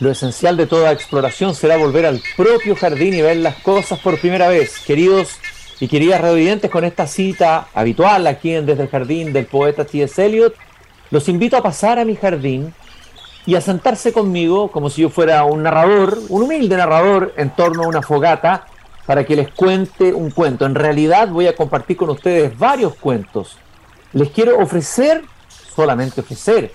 Lo 0.00 0.12
esencial 0.12 0.56
de 0.56 0.68
toda 0.68 0.92
exploración 0.92 1.56
será 1.56 1.76
volver 1.76 2.06
al 2.06 2.22
propio 2.36 2.76
jardín 2.76 3.14
y 3.14 3.22
ver 3.22 3.38
las 3.38 3.56
cosas 3.56 3.98
por 3.98 4.20
primera 4.20 4.46
vez. 4.46 4.78
Queridos 4.86 5.40
y 5.80 5.88
queridas 5.88 6.20
radiovidentes, 6.20 6.70
con 6.70 6.84
esta 6.84 7.08
cita 7.08 7.66
habitual 7.74 8.28
aquí 8.28 8.54
en 8.54 8.64
Desde 8.64 8.84
el 8.84 8.88
Jardín 8.88 9.32
del 9.32 9.46
poeta 9.46 9.84
T.S. 9.84 10.24
Eliot, 10.24 10.54
los 11.10 11.28
invito 11.28 11.56
a 11.56 11.62
pasar 11.62 11.98
a 11.98 12.04
mi 12.04 12.14
jardín 12.14 12.72
y 13.44 13.56
a 13.56 13.60
sentarse 13.60 14.12
conmigo 14.12 14.70
como 14.70 14.88
si 14.88 15.02
yo 15.02 15.10
fuera 15.10 15.42
un 15.44 15.64
narrador, 15.64 16.18
un 16.28 16.42
humilde 16.42 16.76
narrador 16.76 17.34
en 17.36 17.50
torno 17.50 17.82
a 17.82 17.88
una 17.88 18.02
fogata 18.02 18.66
para 19.04 19.24
que 19.24 19.34
les 19.34 19.50
cuente 19.50 20.12
un 20.12 20.30
cuento. 20.30 20.64
En 20.64 20.76
realidad 20.76 21.28
voy 21.28 21.48
a 21.48 21.56
compartir 21.56 21.96
con 21.96 22.10
ustedes 22.10 22.56
varios 22.56 22.94
cuentos. 22.94 23.56
Les 24.12 24.30
quiero 24.30 24.58
ofrecer, 24.58 25.24
solamente 25.74 26.20
ofrecer, 26.20 26.72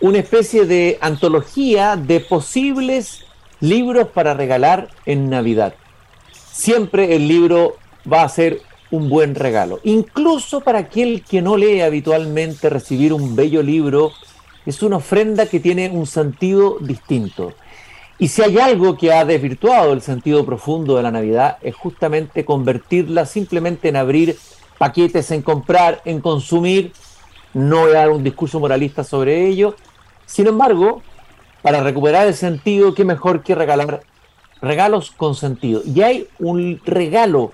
una 0.00 0.18
especie 0.18 0.66
de 0.66 0.98
antología 1.00 1.96
de 1.96 2.20
posibles 2.20 3.24
libros 3.60 4.08
para 4.08 4.34
regalar 4.34 4.88
en 5.06 5.30
Navidad. 5.30 5.74
Siempre 6.52 7.16
el 7.16 7.28
libro 7.28 7.76
va 8.10 8.22
a 8.22 8.28
ser 8.28 8.60
un 8.90 9.08
buen 9.08 9.34
regalo. 9.34 9.80
Incluso 9.84 10.60
para 10.60 10.80
aquel 10.80 11.22
que 11.22 11.42
no 11.42 11.56
lee 11.56 11.80
habitualmente, 11.80 12.70
recibir 12.70 13.12
un 13.12 13.34
bello 13.34 13.62
libro 13.62 14.12
es 14.64 14.82
una 14.82 14.96
ofrenda 14.96 15.46
que 15.46 15.60
tiene 15.60 15.90
un 15.90 16.06
sentido 16.06 16.78
distinto. 16.80 17.54
Y 18.18 18.28
si 18.28 18.42
hay 18.42 18.58
algo 18.58 18.96
que 18.96 19.12
ha 19.12 19.24
desvirtuado 19.24 19.92
el 19.92 20.00
sentido 20.00 20.44
profundo 20.46 20.96
de 20.96 21.02
la 21.02 21.10
Navidad, 21.10 21.58
es 21.62 21.74
justamente 21.74 22.44
convertirla 22.44 23.26
simplemente 23.26 23.88
en 23.88 23.96
abrir 23.96 24.36
paquetes, 24.78 25.30
en 25.30 25.42
comprar, 25.42 26.00
en 26.04 26.20
consumir. 26.20 26.92
No 27.56 27.80
voy 27.80 27.92
dar 27.92 28.10
un 28.10 28.22
discurso 28.22 28.60
moralista 28.60 29.02
sobre 29.02 29.46
ello. 29.46 29.76
Sin 30.26 30.46
embargo, 30.46 31.00
para 31.62 31.82
recuperar 31.82 32.26
el 32.26 32.34
sentido, 32.34 32.94
qué 32.94 33.02
mejor 33.02 33.42
que 33.42 33.54
regalar 33.54 34.02
regalos 34.60 35.10
con 35.10 35.34
sentido. 35.34 35.80
¿Y 35.86 36.02
hay 36.02 36.28
un 36.38 36.78
regalo 36.84 37.52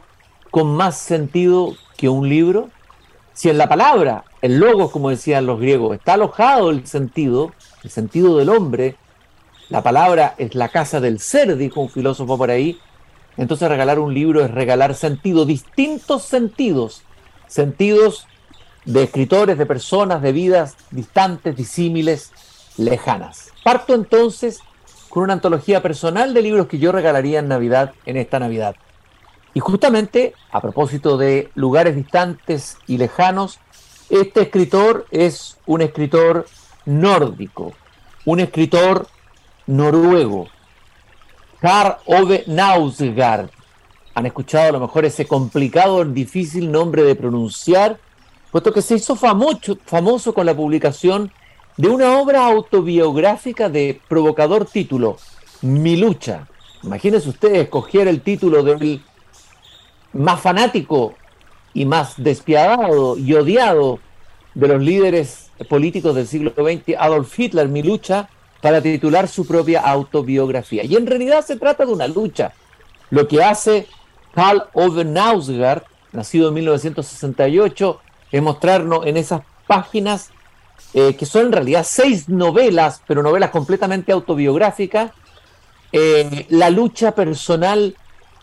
con 0.50 0.74
más 0.74 0.98
sentido 0.98 1.76
que 1.96 2.08
un 2.08 2.28
libro? 2.28 2.68
Si 3.32 3.48
en 3.48 3.58
la 3.58 3.68
palabra, 3.68 4.24
el 4.40 4.58
logo, 4.58 4.90
como 4.90 5.08
decían 5.08 5.46
los 5.46 5.60
griegos, 5.60 5.94
está 5.94 6.14
alojado 6.14 6.70
el 6.70 6.84
sentido, 6.84 7.52
el 7.84 7.90
sentido 7.90 8.36
del 8.38 8.48
hombre, 8.48 8.96
la 9.68 9.84
palabra 9.84 10.34
es 10.36 10.56
la 10.56 10.70
casa 10.70 11.00
del 11.00 11.20
ser, 11.20 11.56
dijo 11.56 11.80
un 11.80 11.90
filósofo 11.90 12.36
por 12.36 12.50
ahí, 12.50 12.76
entonces 13.36 13.68
regalar 13.68 14.00
un 14.00 14.12
libro 14.12 14.44
es 14.44 14.50
regalar 14.50 14.96
sentido, 14.96 15.46
distintos 15.46 16.24
sentidos, 16.24 17.04
sentidos 17.46 18.26
de 18.84 19.04
escritores, 19.04 19.58
de 19.58 19.66
personas, 19.66 20.22
de 20.22 20.32
vidas 20.32 20.76
distantes, 20.90 21.56
disímiles, 21.56 22.32
lejanas. 22.76 23.52
Parto 23.64 23.94
entonces 23.94 24.60
con 25.08 25.24
una 25.24 25.34
antología 25.34 25.82
personal 25.82 26.32
de 26.34 26.42
libros 26.42 26.66
que 26.66 26.78
yo 26.78 26.90
regalaría 26.90 27.40
en 27.40 27.48
Navidad, 27.48 27.92
en 28.06 28.16
esta 28.16 28.38
Navidad. 28.38 28.76
Y 29.54 29.60
justamente, 29.60 30.34
a 30.50 30.60
propósito 30.60 31.18
de 31.18 31.50
lugares 31.54 31.94
distantes 31.94 32.78
y 32.86 32.96
lejanos, 32.96 33.60
este 34.08 34.42
escritor 34.42 35.06
es 35.10 35.58
un 35.66 35.82
escritor 35.82 36.46
nórdico, 36.86 37.72
un 38.24 38.40
escritor 38.40 39.06
noruego, 39.66 40.48
Karl 41.60 41.96
Ove 42.06 42.44
Nausgaard. 42.46 43.50
Han 44.14 44.26
escuchado 44.26 44.70
a 44.70 44.72
lo 44.72 44.80
mejor 44.80 45.04
ese 45.04 45.26
complicado, 45.26 46.04
difícil 46.04 46.70
nombre 46.72 47.02
de 47.02 47.14
pronunciar, 47.14 47.98
puesto 48.52 48.72
que 48.72 48.82
se 48.82 48.96
hizo 48.96 49.16
famoso, 49.16 50.34
con 50.34 50.46
la 50.46 50.54
publicación 50.54 51.32
de 51.78 51.88
una 51.88 52.18
obra 52.18 52.46
autobiográfica 52.46 53.70
de 53.70 53.98
provocador 54.08 54.66
título, 54.66 55.16
Mi 55.62 55.96
lucha. 55.96 56.46
Imagínense 56.82 57.30
ustedes 57.30 57.58
escoger 57.62 58.08
el 58.08 58.20
título 58.20 58.62
del 58.62 59.02
más 60.12 60.38
fanático 60.38 61.14
y 61.72 61.86
más 61.86 62.22
despiadado 62.22 63.16
y 63.16 63.32
odiado 63.32 64.00
de 64.54 64.68
los 64.68 64.82
líderes 64.82 65.50
políticos 65.70 66.14
del 66.14 66.26
siglo 66.26 66.52
XX, 66.54 66.96
Adolf 66.98 67.38
Hitler, 67.38 67.68
Mi 67.68 67.82
lucha, 67.82 68.28
para 68.60 68.82
titular 68.82 69.28
su 69.28 69.46
propia 69.46 69.80
autobiografía. 69.80 70.84
Y 70.84 70.94
en 70.96 71.06
realidad 71.06 71.42
se 71.42 71.56
trata 71.56 71.86
de 71.86 71.92
una 71.92 72.06
lucha. 72.06 72.52
Lo 73.08 73.26
que 73.26 73.42
hace 73.42 73.86
Karl 74.34 74.64
Ove 74.74 75.04
nacido 76.12 76.48
en 76.48 76.54
1968, 76.54 78.00
es 78.32 78.42
mostrarnos 78.42 79.06
en 79.06 79.16
esas 79.16 79.42
páginas, 79.66 80.30
eh, 80.94 81.14
que 81.14 81.26
son 81.26 81.46
en 81.46 81.52
realidad 81.52 81.86
seis 81.86 82.28
novelas, 82.28 83.02
pero 83.06 83.22
novelas 83.22 83.50
completamente 83.50 84.10
autobiográficas, 84.10 85.12
eh, 85.92 86.46
la 86.48 86.70
lucha 86.70 87.14
personal 87.14 87.96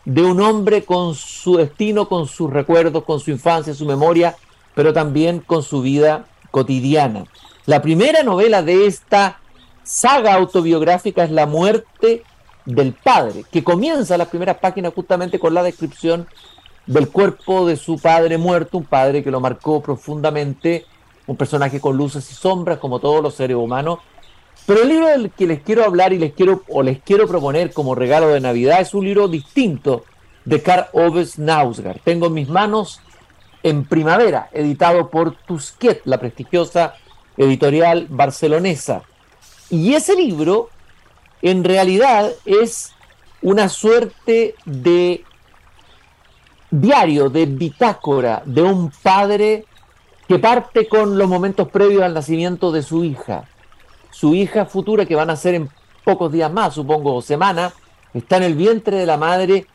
de 0.06 0.24
un 0.24 0.40
hombre 0.42 0.86
con 0.86 1.16
su 1.16 1.58
destino, 1.58 2.08
con 2.08 2.28
sus 2.28 2.52
recuerdos, 2.52 3.04
con 3.04 3.20
su 3.20 3.32
infancia, 3.32 3.74
su 3.74 3.86
memoria, 3.86 4.36
pero 4.76 4.94
también 4.94 5.40
con 5.40 5.64
su 5.64 5.82
vida 5.82 6.26
cotidiana. 6.52 7.26
La 7.66 7.82
primera 7.82 8.24
novela 8.24 8.64
de 8.64 8.86
esta 8.86 9.40
saga 9.84 10.36
autobiográfica 10.36 11.24
es 11.24 11.32
La 11.32 11.46
muerte 11.46 12.24
del 12.66 12.94
padre, 12.94 13.46
que 13.52 13.64
comienza 13.64 14.18
las 14.18 14.28
primeras 14.28 14.58
páginas 14.58 14.94
justamente 14.94 15.40
con 15.40 15.54
la 15.54 15.64
descripción 15.64 16.28
del 16.90 17.10
cuerpo 17.10 17.68
de 17.68 17.78
su 17.78 18.00
padre 18.00 18.40
muerto, 18.40 18.80
un 18.80 18.84
padre 18.84 19.24
que 19.24 19.30
lo 19.30 19.40
marcó 19.40 19.80
profundamente, 19.80 20.88
un 21.28 21.38
personaje 21.38 21.80
con 21.80 21.96
luces 21.96 22.30
y 22.32 22.34
sombras 22.34 22.80
como 22.80 23.00
todos 23.00 23.22
los 23.22 23.36
seres 23.36 23.58
humanos. 23.58 24.00
Pero 24.66 24.82
el 24.82 24.90
libro 24.90 25.08
del 25.08 25.30
que 25.30 25.46
les 25.46 25.62
quiero 25.62 25.84
hablar 25.84 26.14
y 26.14 26.18
les 26.18 26.34
quiero 26.34 26.64
o 26.68 26.82
les 26.82 27.00
quiero 27.04 27.28
proponer 27.28 27.72
como 27.74 27.94
regalo 27.94 28.30
de 28.30 28.40
Navidad 28.40 28.82
es 28.82 28.96
un 28.96 29.06
libro 29.06 29.28
distinto 29.28 30.04
de 30.46 30.64
Karl 30.64 30.88
Ove 30.94 31.28
Nausgaard. 31.38 32.00
Tengo 32.04 32.26
en 32.26 32.34
mis 32.34 32.50
manos 32.50 33.02
En 33.62 33.86
Primavera, 33.86 34.50
editado 34.52 35.12
por 35.12 35.36
Tusquet, 35.36 36.02
la 36.06 36.18
prestigiosa 36.18 36.96
editorial 37.38 38.08
barcelonesa. 38.10 39.04
Y 39.70 39.94
ese 39.94 40.16
libro, 40.16 40.70
en 41.44 41.64
realidad, 41.64 42.32
es 42.46 42.94
una 43.44 43.70
suerte 43.70 44.56
de 44.66 45.24
diario, 46.72 47.30
de 47.30 47.46
bitácora 47.46 48.42
de 48.46 48.62
un 48.62 48.92
padre 49.02 49.66
que 50.28 50.40
parte 50.40 50.88
con 50.88 51.18
los 51.18 51.28
momentos 51.28 51.70
previos 51.70 52.04
al 52.04 52.14
nacimiento 52.14 52.72
de 52.72 52.84
su 52.84 53.04
hija. 53.04 53.46
Su 54.12 54.36
hija 54.36 54.66
futura, 54.66 55.06
que 55.06 55.16
van 55.16 55.30
a 55.30 55.36
ser 55.36 55.56
en 55.56 55.70
pocos 56.04 56.32
días 56.32 56.52
más, 56.52 56.76
supongo, 56.76 57.22
semanas, 57.22 57.74
está 58.14 58.38
en 58.38 58.44
el 58.44 58.56
vientre 58.56 58.98
de 58.98 59.06
la 59.06 59.18
madre 59.18 59.66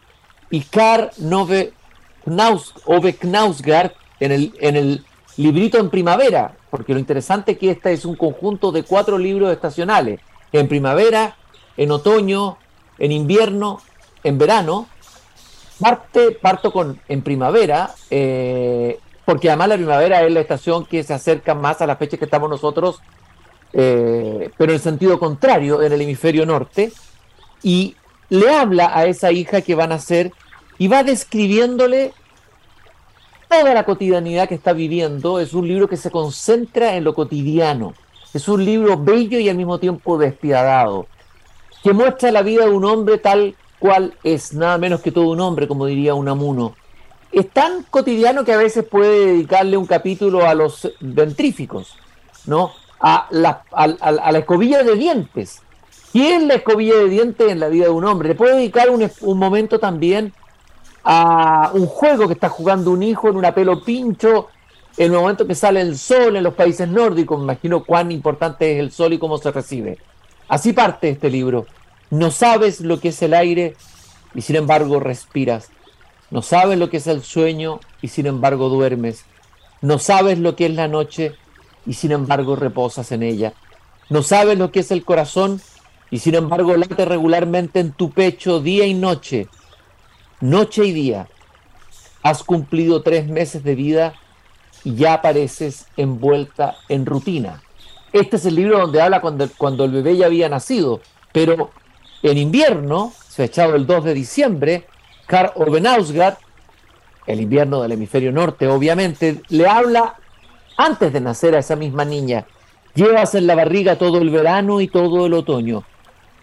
y 0.51 0.61
Karl 0.61 1.11
Nove 1.19 1.73
Knaus, 2.25 2.75
Ove 2.87 3.15
Knausgaard 3.15 3.93
en 4.21 4.33
el, 4.33 4.55
en 4.61 4.77
el 4.77 5.05
librito 5.37 5.79
en 5.79 5.91
primavera, 5.91 6.57
porque 6.71 6.93
lo 6.93 6.99
interesante 6.99 7.53
es 7.53 7.59
que 7.59 7.71
este 7.71 7.93
es 7.93 8.05
un 8.05 8.17
conjunto 8.17 8.73
de 8.73 8.83
cuatro 8.83 9.19
libros 9.19 9.53
estacionales, 9.53 10.21
en 10.53 10.69
primavera, 10.69 11.37
en 11.77 11.91
otoño, 11.91 12.59
en 12.99 13.13
invierno, 13.13 13.81
en 14.23 14.39
verano. 14.39 14.87
Parto 16.41 16.73
con 16.73 17.01
en 17.09 17.23
primavera, 17.23 17.91
eh, 18.11 18.99
porque 19.25 19.49
además 19.49 19.69
la 19.69 19.77
primavera 19.77 20.23
es 20.23 20.33
la 20.33 20.41
estación 20.41 20.87
que 20.87 21.03
se 21.03 21.15
acerca 21.15 21.55
más 21.55 21.81
a 21.81 21.87
la 21.87 21.97
fecha 21.97 22.17
que 22.17 22.27
estamos 22.27 22.49
nosotros, 22.49 23.01
eh, 23.73 24.51
pero 24.57 24.73
en 24.73 24.79
sentido 24.79 25.19
contrario, 25.19 25.83
en 25.83 25.93
el 25.93 26.01
hemisferio 26.01 26.47
norte, 26.47 26.93
y 27.63 27.97
le 28.29 28.51
habla 28.51 28.97
a 28.97 29.07
esa 29.07 29.33
hija 29.33 29.63
que 29.63 29.75
van 29.75 29.93
a 29.93 29.99
ser 29.99 30.33
y 30.79 30.89
va 30.89 31.03
describiéndole 31.03 32.13
toda 33.49 33.75
la 33.75 33.85
cotidianidad 33.85 34.49
que 34.49 34.55
está 34.55 34.73
viviendo. 34.73 35.41
Es 35.41 35.55
un 35.55 35.67
libro 35.67 35.89
que 35.89 35.97
se 35.97 36.11
concentra 36.11 36.97
en 36.97 37.05
lo 37.05 37.15
cotidiano. 37.15 37.95
Es 38.33 38.49
un 38.49 38.65
libro 38.65 38.97
bello 38.97 39.39
y 39.39 39.49
al 39.49 39.57
mismo 39.57 39.79
tiempo 39.79 40.19
despiadado, 40.19 41.07
que 41.83 41.93
muestra 41.93 42.33
la 42.33 42.43
vida 42.43 42.65
de 42.65 42.71
un 42.71 42.85
hombre 42.85 43.19
tal 43.19 43.55
cual 43.85 44.15
es, 44.25 44.55
nada 44.55 44.79
menos 44.79 45.03
que 45.03 45.13
todo 45.13 45.29
un 45.29 45.41
hombre, 45.41 45.69
como 45.69 45.85
diría 45.85 46.15
Unamuno. 46.15 46.75
Es 47.31 47.51
tan 47.51 47.83
cotidiano 47.83 48.43
que 48.43 48.55
a 48.55 48.57
veces 48.57 48.83
puede 48.83 49.27
dedicarle 49.27 49.77
un 49.77 49.85
capítulo 49.85 50.47
a 50.47 50.55
los 50.55 50.91
dentríficos, 51.01 51.95
¿no? 52.47 52.73
A 52.99 53.27
la, 53.31 53.63
a, 53.73 53.87
la 54.33 54.39
escobilla 54.39 54.83
de 54.83 54.95
dientes. 54.95 55.61
¿Quién 56.13 56.41
es 56.41 56.47
la 56.47 56.55
escobilla 56.55 56.97
de 56.97 57.11
dientes 57.11 57.53
en 57.53 57.61
la 57.61 57.69
vida 57.69 57.85
de 57.85 57.91
un 57.91 58.07
hombre? 58.07 58.31
Le 58.31 58.35
puede 58.35 58.57
dedicar 58.57 58.89
un, 58.89 59.07
un 59.21 59.39
momento 59.39 59.79
también 59.79 60.33
a 61.05 61.71
un 61.75 61.85
juego 61.85 62.27
que 62.27 62.33
está 62.33 62.49
jugando 62.49 62.91
un 62.91 63.03
hijo 63.03 63.29
en 63.29 63.37
una 63.37 63.55
pelo 63.55 63.85
pincho 63.85 64.49
en 64.97 65.13
el 65.13 65.19
momento 65.19 65.47
que 65.47 65.55
sale 65.55 65.83
el 65.83 65.99
sol 65.99 66.37
en 66.37 66.43
los 66.43 66.55
países 66.55 66.89
nórdicos. 66.89 67.37
Me 67.37 67.45
imagino 67.45 67.85
cuán 67.85 68.11
importante 68.13 68.73
es 68.73 68.81
el 68.81 68.93
sol 68.93 69.13
y 69.13 69.19
cómo 69.19 69.37
se 69.37 69.51
recibe. 69.51 69.99
Así 70.49 70.73
parte 70.73 71.11
este 71.11 71.29
libro. 71.29 71.67
No 72.15 72.31
sabes 72.31 72.81
lo 72.81 73.01
que 73.01 73.09
es 73.09 73.21
el 73.23 73.35
aire 73.35 73.75
y 74.37 74.43
sin 74.43 74.55
embargo 74.55 75.01
respiras. 75.01 75.71
No 76.31 76.43
sabes 76.43 76.79
lo 76.79 76.89
que 76.89 76.99
es 76.99 77.09
el 77.09 77.25
sueño 77.25 77.81
y 78.03 78.07
sin 78.07 78.27
embargo 78.27 78.69
duermes. 78.69 79.25
No 79.81 79.99
sabes 79.99 80.39
lo 80.39 80.55
que 80.55 80.67
es 80.67 80.75
la 80.75 80.87
noche 80.87 81.35
y 81.85 81.95
sin 81.95 82.13
embargo 82.13 82.55
reposas 82.55 83.11
en 83.11 83.25
ella. 83.25 83.53
No 84.11 84.23
sabes 84.23 84.57
lo 84.57 84.71
que 84.71 84.79
es 84.79 84.93
el 84.93 85.05
corazón 85.05 85.61
y 86.09 86.21
sin 86.21 86.37
embargo 86.37 86.77
late 86.77 87.05
regularmente 87.05 87.81
en 87.81 87.91
tu 87.91 88.13
pecho 88.13 88.61
día 88.61 88.87
y 88.87 88.95
noche, 88.95 89.49
noche 90.41 90.85
y 90.85 90.93
día. 90.93 91.27
Has 92.23 92.45
cumplido 92.45 93.03
tres 93.03 93.27
meses 93.27 93.65
de 93.65 93.75
vida 93.75 94.15
y 94.85 94.95
ya 94.95 95.15
apareces 95.15 95.89
envuelta 95.97 96.77
en 96.89 97.07
rutina. 97.07 97.61
Este 98.13 98.37
es 98.37 98.47
el 98.47 98.55
libro 98.55 98.79
donde 98.79 99.03
habla 99.03 99.21
cuando, 99.21 99.49
cuando 99.59 99.85
el 99.85 99.91
bebé 99.91 100.17
ya 100.17 100.27
había 100.27 100.49
nacido, 100.49 101.01
pero 101.33 101.73
en 102.31 102.39
invierno, 102.39 103.13
fechado 103.29 103.75
el 103.77 103.87
2 103.87 104.05
de 104.05 104.15
diciembre, 104.15 104.87
Karl 105.27 105.53
Obenausgard, 105.57 106.37
el 107.27 107.41
invierno 107.41 107.83
del 107.83 107.93
hemisferio 107.93 108.33
norte, 108.33 108.67
obviamente, 108.67 109.43
le 109.49 109.67
habla 109.67 110.15
antes 110.77 111.13
de 111.13 111.21
nacer 111.21 111.55
a 111.55 111.59
esa 111.59 111.77
misma 111.77 112.05
niña. 112.05 112.47
Llevas 112.95 113.35
en 113.35 113.47
la 113.47 113.55
barriga 113.55 113.97
todo 113.97 114.19
el 114.19 114.31
verano 114.31 114.81
y 114.81 114.89
todo 114.89 115.27
el 115.27 115.35
otoño. 115.35 115.85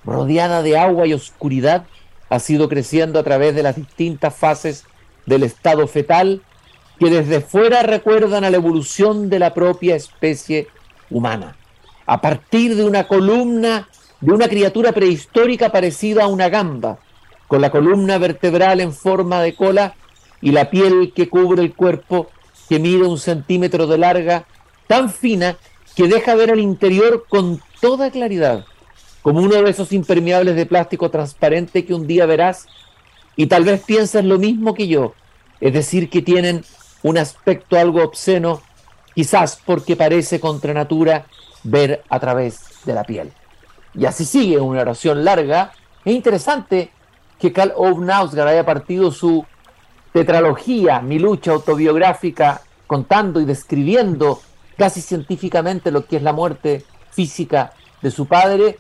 Rodeada 0.04 0.62
de 0.62 0.78
agua 0.78 1.08
y 1.08 1.14
oscuridad, 1.14 1.86
ha 2.30 2.40
sido 2.40 2.70
creciendo 2.70 3.20
a 3.20 3.24
través 3.24 3.56
de 3.56 3.64
las 3.64 3.76
distintas 3.76 4.36
fases 4.36 4.86
del 5.26 5.44
estado 5.44 5.88
fetal 5.88 6.42
que 7.00 7.10
desde 7.10 7.42
fuera 7.42 7.82
recuerdan 7.82 8.44
a 8.44 8.52
la 8.52 8.58
evolución 8.58 9.30
de 9.30 9.40
la 9.40 9.54
propia 9.54 9.96
especie 9.96 10.68
humana. 11.10 11.56
A 12.06 12.22
partir 12.22 12.76
de 12.76 12.86
una 12.86 13.08
columna 13.08 13.90
de 14.22 14.32
una 14.32 14.48
criatura 14.48 14.92
prehistórica 14.92 15.72
parecida 15.72 16.24
a 16.24 16.28
una 16.28 16.50
gamba, 16.50 17.00
con 17.48 17.60
la 17.60 17.72
columna 17.72 18.18
vertebral 18.18 18.80
en 18.80 18.94
forma 18.94 19.42
de 19.42 19.56
cola 19.56 19.96
y 20.42 20.52
la 20.52 20.70
piel 20.70 21.12
que 21.14 21.28
cubre 21.28 21.62
el 21.62 21.76
cuerpo 21.76 22.30
que 22.70 22.80
mide 22.80 23.04
un 23.04 23.18
centímetro 23.18 23.88
de 23.88 23.98
larga, 23.98 24.46
tan 24.88 25.10
fina 25.10 25.58
que 25.96 26.08
deja 26.08 26.36
ver 26.36 26.52
el 26.52 26.60
interior 26.60 27.26
con 27.28 27.62
toda 27.82 28.12
claridad, 28.12 28.66
como 29.22 29.42
uno 29.42 29.62
de 29.62 29.70
esos 29.70 29.92
impermeables 29.92 30.56
de 30.56 30.66
plástico 30.66 31.10
transparente 31.10 31.84
que 31.86 31.94
un 31.94 32.08
día 32.08 32.26
verás 32.26 32.68
y 33.36 33.48
tal 33.48 33.64
vez 33.64 33.82
pienses 33.84 34.24
lo 34.24 34.38
mismo 34.40 34.74
que 34.74 34.88
yo, 34.88 35.14
es 35.60 35.74
decir, 35.74 36.10
que 36.10 36.22
tienen 36.22 36.64
un 37.04 37.18
aspecto 37.18 37.78
algo 37.78 38.04
obsceno, 38.04 38.62
quizás 39.16 39.60
porque 39.66 39.96
parece 39.96 40.40
contra 40.40 40.74
natura 40.74 41.26
ver 41.64 42.04
a 42.10 42.20
través 42.20 42.62
de 42.86 42.94
la 42.94 43.04
piel. 43.04 43.32
Y 43.94 44.06
así 44.06 44.26
sigue 44.26 44.60
una 44.60 44.82
oración 44.82 45.24
larga. 45.24 45.72
Es 46.06 46.14
interesante 46.14 46.92
que 47.40 47.52
Karl 47.52 47.74
Ove 47.76 48.12
haya 48.12 48.66
partido 48.66 49.12
su 49.12 49.46
tetralogía, 50.14 51.02
mi 51.02 51.20
lucha 51.20 51.52
autobiográfica, 51.52 52.62
contando 52.88 53.40
y 53.40 53.46
describiendo 53.46 54.42
casi 54.78 55.02
científicamente 55.02 55.92
lo 55.92 56.06
que 56.06 56.18
es 56.18 56.24
la 56.24 56.34
muerte 56.34 56.86
física 57.12 57.74
de 58.02 58.12
su 58.12 58.26
padre, 58.26 58.78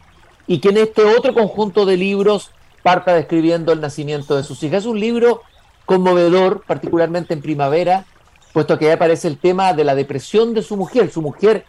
y 0.48 0.60
que 0.60 0.69
en 0.69 0.78
este 0.78 1.04
otro 1.04 1.34
conjunto 1.34 1.86
de 1.86 1.98
libros 1.98 2.52
parta 2.84 3.14
describiendo 3.14 3.72
el 3.72 3.81
nacimiento 3.81 4.36
de 4.36 4.44
sus 4.44 4.62
hijas. 4.64 4.80
Es 4.80 4.86
un 4.86 5.00
libro 5.00 5.42
conmovedor, 5.86 6.64
particularmente 6.66 7.34
en 7.34 7.42
primavera, 7.42 8.06
puesto 8.54 8.78
que 8.78 8.88
ahí 8.88 8.92
aparece 8.92 9.28
el 9.28 9.38
tema 9.38 9.74
de 9.74 9.84
la 9.84 9.96
depresión 9.96 10.54
de 10.54 10.64
su 10.64 10.78
mujer. 10.78 11.12
Su 11.12 11.22
mujer 11.22 11.66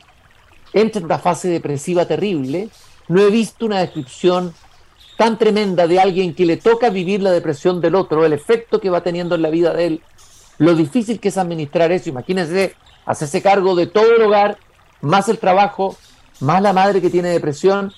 entra 0.73 1.00
en 1.00 1.06
una 1.06 1.19
fase 1.19 1.49
depresiva 1.49 2.06
terrible. 2.06 2.71
No 3.08 3.20
he 3.20 3.31
visto 3.31 3.66
una 3.66 3.81
descripción 3.81 4.54
tan 5.16 5.38
tremenda 5.38 5.87
de 5.87 6.00
alguien 6.00 6.34
que 6.34 6.46
le 6.46 6.56
toca 6.56 6.90
vivir 6.90 7.22
la 7.22 7.31
depresión 7.31 7.81
del 7.81 7.94
otro, 7.94 8.25
el 8.25 8.32
efecto 8.32 8.81
que 8.81 8.90
va 8.90 9.02
teniendo 9.02 9.34
en 9.34 9.43
la 9.43 9.50
vida 9.50 9.72
de 9.72 9.87
él, 9.87 10.02
lo 10.58 10.75
difícil 10.75 11.20
que 11.20 11.28
es 11.28 11.38
administrar 11.38 11.93
eso. 11.93 12.08
Imagínense 12.08 12.75
hacerse 13.04 13.43
cargo 13.43 13.75
de 13.75 13.87
todo 13.87 14.16
el 14.16 14.22
hogar, 14.22 14.58
más 15.00 15.28
el 15.28 15.38
trabajo, 15.38 15.96
más 16.40 16.62
la 16.62 16.72
madre 16.72 17.00
que 17.00 17.10
tiene 17.10 17.28
depresión, 17.28 17.93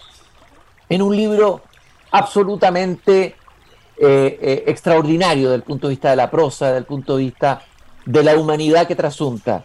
en 0.88 1.02
un 1.02 1.16
libro 1.16 1.62
absolutamente 2.10 3.36
eh, 3.96 4.38
eh, 4.40 4.64
extraordinario 4.66 5.44
desde 5.48 5.56
el 5.56 5.62
punto 5.62 5.88
de 5.88 5.92
vista 5.92 6.10
de 6.10 6.16
la 6.16 6.30
prosa, 6.30 6.66
desde 6.66 6.78
el 6.78 6.84
punto 6.84 7.16
de 7.16 7.24
vista 7.24 7.62
de 8.04 8.22
la 8.22 8.36
humanidad 8.36 8.86
que 8.86 8.94
trasunta. 8.94 9.64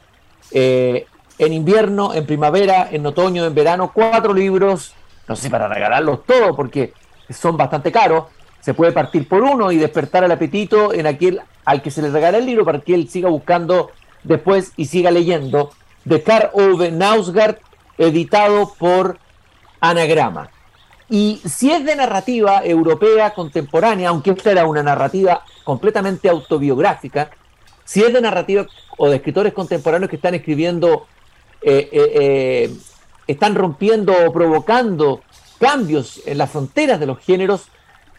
Eh, 0.52 1.06
en 1.38 1.54
invierno, 1.54 2.14
en 2.14 2.26
primavera, 2.26 2.90
en 2.92 3.06
otoño, 3.06 3.46
en 3.46 3.56
verano, 3.56 3.92
cuatro 3.94 4.34
libros, 4.34 4.94
no 5.30 5.36
sé, 5.36 5.50
para 5.52 5.68
regalarlos 5.68 6.26
todos, 6.26 6.56
porque 6.56 6.92
son 7.30 7.56
bastante 7.56 7.92
caros. 7.92 8.26
Se 8.62 8.74
puede 8.74 8.92
partir 8.92 9.28
por 9.28 9.44
uno 9.44 9.72
y 9.72 9.78
despertar 9.78 10.24
el 10.24 10.32
apetito 10.32 10.92
en 10.92 11.06
aquel 11.06 11.40
al 11.64 11.84
que 11.84 11.92
se 11.92 12.02
le 12.02 12.10
regala 12.10 12.40
el 12.40 12.48
libro 12.48 12.66
para 12.66 12.80
que 12.80 12.96
él 12.96 13.08
siga 13.08 13.30
buscando 13.30 13.92
después 14.24 14.74
y 14.76 14.86
siga 14.86 15.12
leyendo. 15.12 15.70
De 16.04 16.24
Karl 16.24 16.50
Ove 16.54 16.92
Nausgard, 16.92 17.58
editado 18.00 18.74
por 18.80 19.20
Anagrama. 19.80 20.50
Y 21.10 21.42
si 21.46 21.72
es 21.72 21.86
de 21.86 21.96
narrativa 21.96 22.66
europea 22.66 23.34
contemporánea, 23.34 24.10
aunque 24.10 24.32
esta 24.32 24.52
era 24.52 24.66
una 24.66 24.82
narrativa 24.82 25.44
completamente 25.64 26.28
autobiográfica, 26.28 27.30
si 27.86 28.02
es 28.04 28.12
de 28.12 28.22
narrativa 28.22 28.66
o 28.98 29.10
de 29.10 29.18
escritores 29.18 29.54
contemporáneos 29.54 30.10
que 30.10 30.16
están 30.16 30.34
escribiendo, 30.34 31.06
eh, 31.62 31.90
eh, 31.92 32.12
eh, 32.16 32.78
están 33.30 33.54
rompiendo 33.54 34.14
o 34.26 34.34
provocando 34.34 35.22
cambios 35.60 36.20
en 36.26 36.40
las 36.40 36.50
fronteras 36.50 37.00
de 37.00 37.06
los 37.06 37.20
géneros, 37.20 37.68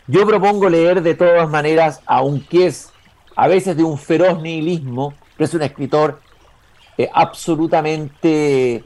yo 0.06 0.24
propongo 0.24 0.68
leer 0.68 1.02
de 1.02 1.16
todas 1.16 1.50
maneras, 1.50 2.00
aunque 2.06 2.66
es 2.66 2.90
a 3.34 3.48
veces 3.48 3.76
de 3.76 3.82
un 3.82 3.98
feroz 3.98 4.40
nihilismo, 4.40 5.14
pero 5.36 5.46
es 5.46 5.54
un 5.54 5.62
escritor 5.62 6.20
absolutamente, 7.12 8.84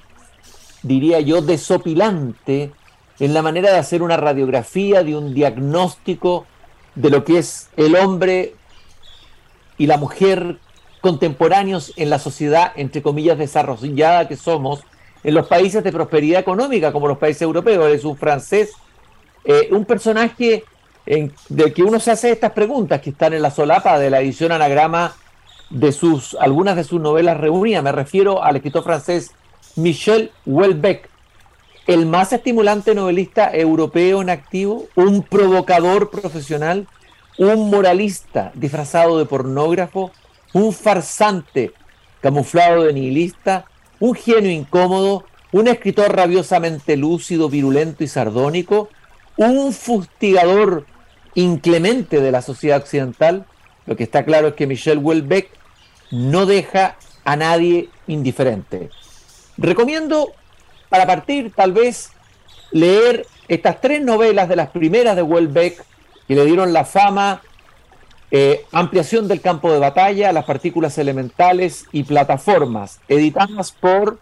diría 0.83 1.21
yo, 1.21 1.43
desopilante 1.43 2.73
en 3.19 3.35
la 3.35 3.43
manera 3.43 3.71
de 3.71 3.79
hacer 3.79 4.03
una 4.03 4.17
radiografía, 4.17 5.03
de 5.03 5.17
un 5.17 5.35
diagnóstico 5.35 6.47
de 6.95 7.11
lo 7.11 7.25
que 7.25 7.39
es 7.39 7.69
el 7.77 7.97
hombre 7.97 8.55
y 9.77 9.87
la 9.87 9.99
mujer 9.99 10.59
contemporáneos 11.03 11.93
en 11.97 12.09
la 12.09 12.19
sociedad, 12.19 12.73
entre 12.77 13.03
comillas, 13.03 13.37
desarrollada 13.37 14.27
que 14.27 14.37
somos, 14.37 14.85
en 15.25 15.35
los 15.35 15.47
países 15.47 15.83
de 15.83 15.91
prosperidad 15.91 16.41
económica, 16.41 16.93
como 16.93 17.09
los 17.09 17.19
países 17.19 17.43
europeos. 17.43 17.91
es 17.91 18.05
un 18.05 18.17
francés, 18.17 18.73
eh, 19.45 19.69
un 19.73 19.87
personaje 19.87 20.65
en, 21.07 21.33
del 21.49 21.73
que 21.73 21.83
uno 21.83 21.99
se 21.99 22.11
hace 22.11 22.31
estas 22.31 22.53
preguntas 22.53 23.01
que 23.01 23.11
están 23.11 23.33
en 23.33 23.43
la 23.43 23.51
solapa 23.51 23.99
de 23.99 24.11
la 24.11 24.21
edición 24.21 24.53
anagrama 24.53 25.15
de 25.71 25.93
sus 25.93 26.37
algunas 26.39 26.77
de 26.77 26.85
sus 26.85 27.01
novelas 27.01 27.39
reunidas. 27.39 27.83
Me 27.83 27.93
refiero 27.93 28.43
al 28.45 28.57
escritor 28.57 28.85
francés 28.85 29.33
Michel 29.77 30.31
Houellebecq, 30.47 31.09
el 31.87 32.07
más 32.07 32.33
estimulante 32.33 32.95
novelista 32.95 33.51
europeo 33.53 34.23
en 34.23 34.31
activo, 34.31 34.87
un 34.95 35.23
provocador 35.23 36.11
profesional, 36.11 36.87
un 37.39 37.71
moralista 37.71 38.53
disfrazado 38.55 39.19
de 39.19 39.27
pornógrafo, 39.27 40.13
un 40.53 40.73
farsante 40.73 41.73
camuflado 42.21 42.85
de 42.85 42.93
nihilista, 42.93 43.67
un 44.05 44.15
genio 44.15 44.51
incómodo, 44.51 45.25
un 45.51 45.67
escritor 45.67 46.15
rabiosamente 46.15 46.95
lúcido, 46.95 47.49
virulento 47.49 48.05
y 48.05 48.07
sardónico, 48.07 48.91
un 49.39 49.73
fustigador 49.73 50.85
inclemente 51.35 52.21
de 52.21 52.31
la 52.31 52.43
sociedad 52.43 52.83
occidental. 52.83 53.47
Lo 53.87 53.97
que 53.97 54.05
está 54.05 54.27
claro 54.27 54.49
es 54.49 54.55
que 54.55 54.67
Michel 54.67 54.99
Houellebecq 54.99 55.49
no 56.11 56.45
deja 56.45 56.99
a 57.25 57.37
nadie 57.37 57.89
indiferente. 58.07 58.91
Recomiendo 59.57 60.33
para 60.91 61.07
partir 61.07 61.51
tal 61.57 61.73
vez 61.73 62.11
leer 62.73 63.27
estas 63.49 63.81
tres 63.81 64.03
novelas 64.03 64.51
de 64.51 64.57
las 64.57 64.69
primeras 64.69 65.17
de 65.17 65.23
Houellebecq 65.23 65.83
que 66.29 66.35
le 66.35 66.45
dieron 66.45 66.75
la 66.75 66.85
fama 66.85 67.41
eh, 68.37 68.67
ampliación 68.73 69.29
del 69.29 69.41
campo 69.41 69.71
de 69.71 69.79
batalla, 69.79 70.33
las 70.33 70.45
partículas 70.45 70.99
elementales 70.99 71.87
y 71.93 72.03
plataformas, 72.03 72.99
editadas 73.07 73.71
por 73.71 74.19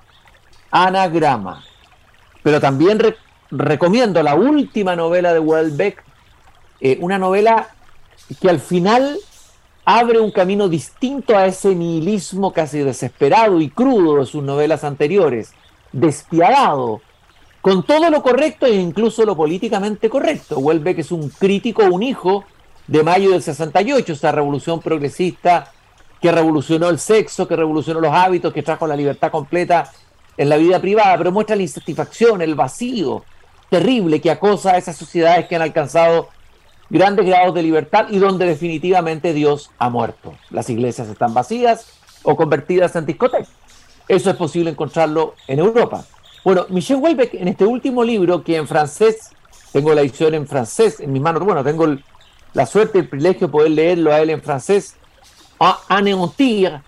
Anagrama. 0.71 1.65
Pero 2.43 2.61
también 2.61 3.01
recomiendo 3.51 4.23
la 4.23 4.35
última 4.35 4.97
novela 4.97 5.33
de 5.33 5.39
Welbeck, 5.39 6.05
eh, 6.83 6.99
una 7.01 7.19
novela 7.19 7.71
que 8.39 8.51
al 8.51 8.61
final 8.61 9.17
abre 9.87 10.21
un 10.21 10.31
camino 10.31 10.69
distinto 10.69 11.35
a 11.35 11.47
ese 11.47 11.75
nihilismo 11.75 12.53
casi 12.53 12.81
desesperado 12.81 13.63
y 13.63 13.71
crudo 13.71 14.19
de 14.19 14.27
sus 14.27 14.43
novelas 14.43 14.85
anteriores, 14.85 15.55
despiadado, 15.91 17.01
con 17.63 17.83
todo 17.83 18.11
lo 18.11 18.23
correcto 18.23 18.67
e 18.67 18.75
incluso 18.75 19.25
lo 19.25 19.35
políticamente 19.35 20.11
correcto. 20.11 20.59
Welbeck 20.59 20.99
es 20.99 21.13
un 21.13 21.31
crítico, 21.31 21.85
un 21.85 22.03
hijo 22.03 22.45
de 22.93 23.03
mayo 23.03 23.31
del 23.31 23.43
68, 23.43 24.13
esa 24.13 24.33
revolución 24.33 24.79
progresista 24.79 25.73
que 26.21 26.31
revolucionó 26.31 26.91
el 26.91 26.99
sexo, 26.99 27.49
que 27.49 27.57
revolucionó 27.57 28.01
los 28.01 28.13
hábitos, 28.13 28.53
que 28.53 28.63
trajo 28.63 28.87
la 28.87 28.95
libertad 28.95 29.31
completa 29.31 29.91
en 30.37 30.51
la 30.51 30.59
vida 30.59 30.79
privada, 30.79 31.17
pero 31.17 31.33
muestra 31.33 31.57
la 31.57 31.63
insatisfacción, 31.63 32.43
el 32.43 32.55
vacío 32.55 33.25
terrible 33.71 34.21
que 34.21 34.31
acosa 34.31 34.73
a 34.73 34.77
esas 34.77 34.95
sociedades 34.95 35.47
que 35.47 35.57
han 35.57 35.63
alcanzado 35.63 36.29
grandes 36.91 37.25
grados 37.25 37.55
de 37.55 37.63
libertad 37.63 38.09
y 38.11 38.19
donde 38.19 38.45
definitivamente 38.45 39.33
Dios 39.33 39.71
ha 39.79 39.89
muerto. 39.89 40.35
Las 40.51 40.69
iglesias 40.69 41.09
están 41.09 41.33
vacías 41.33 41.99
o 42.25 42.37
convertidas 42.37 42.95
en 42.95 43.07
discotecas. 43.07 43.49
Eso 44.07 44.29
es 44.29 44.37
posible 44.37 44.71
encontrarlo 44.71 45.35
en 45.49 45.61
Europa. 45.61 46.05
Bueno, 46.45 46.67
Michel 46.69 46.99
Houellebecq 46.99 47.33
en 47.37 47.49
este 47.49 47.65
último 47.65 48.05
libro, 48.05 48.45
que 48.45 48.57
en 48.57 48.69
francés 48.69 49.31
tengo 49.73 49.95
la 49.95 50.03
edición 50.03 50.35
en 50.35 50.47
francés 50.47 51.01
en 51.01 51.11
mis 51.11 51.23
manos. 51.23 51.43
Bueno, 51.43 51.65
tengo 51.65 51.87
la 52.55 52.67
suerte 52.67 52.99
y 52.99 53.01
el 53.03 53.09
privilegio 53.09 53.47
de 53.47 53.53
poder 53.53 53.71
leerlo 53.71 54.13
a 54.13 54.21
él 54.21 54.31
en 54.31 54.43
francés. 54.43 54.97
Anéantir, 55.89 56.81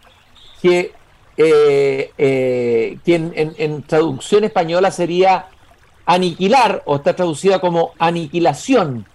que, 0.60 0.92
eh, 1.36 2.10
eh, 2.18 2.98
en, 3.06 3.82
traducción 3.82 4.44
española 4.44 4.90
sería 4.90 5.46
aniquilar, 6.06 6.82
o 6.86 6.96
está 6.96 7.14
traducida 7.14 7.60
como 7.60 7.92
aniquilación, 7.98 9.06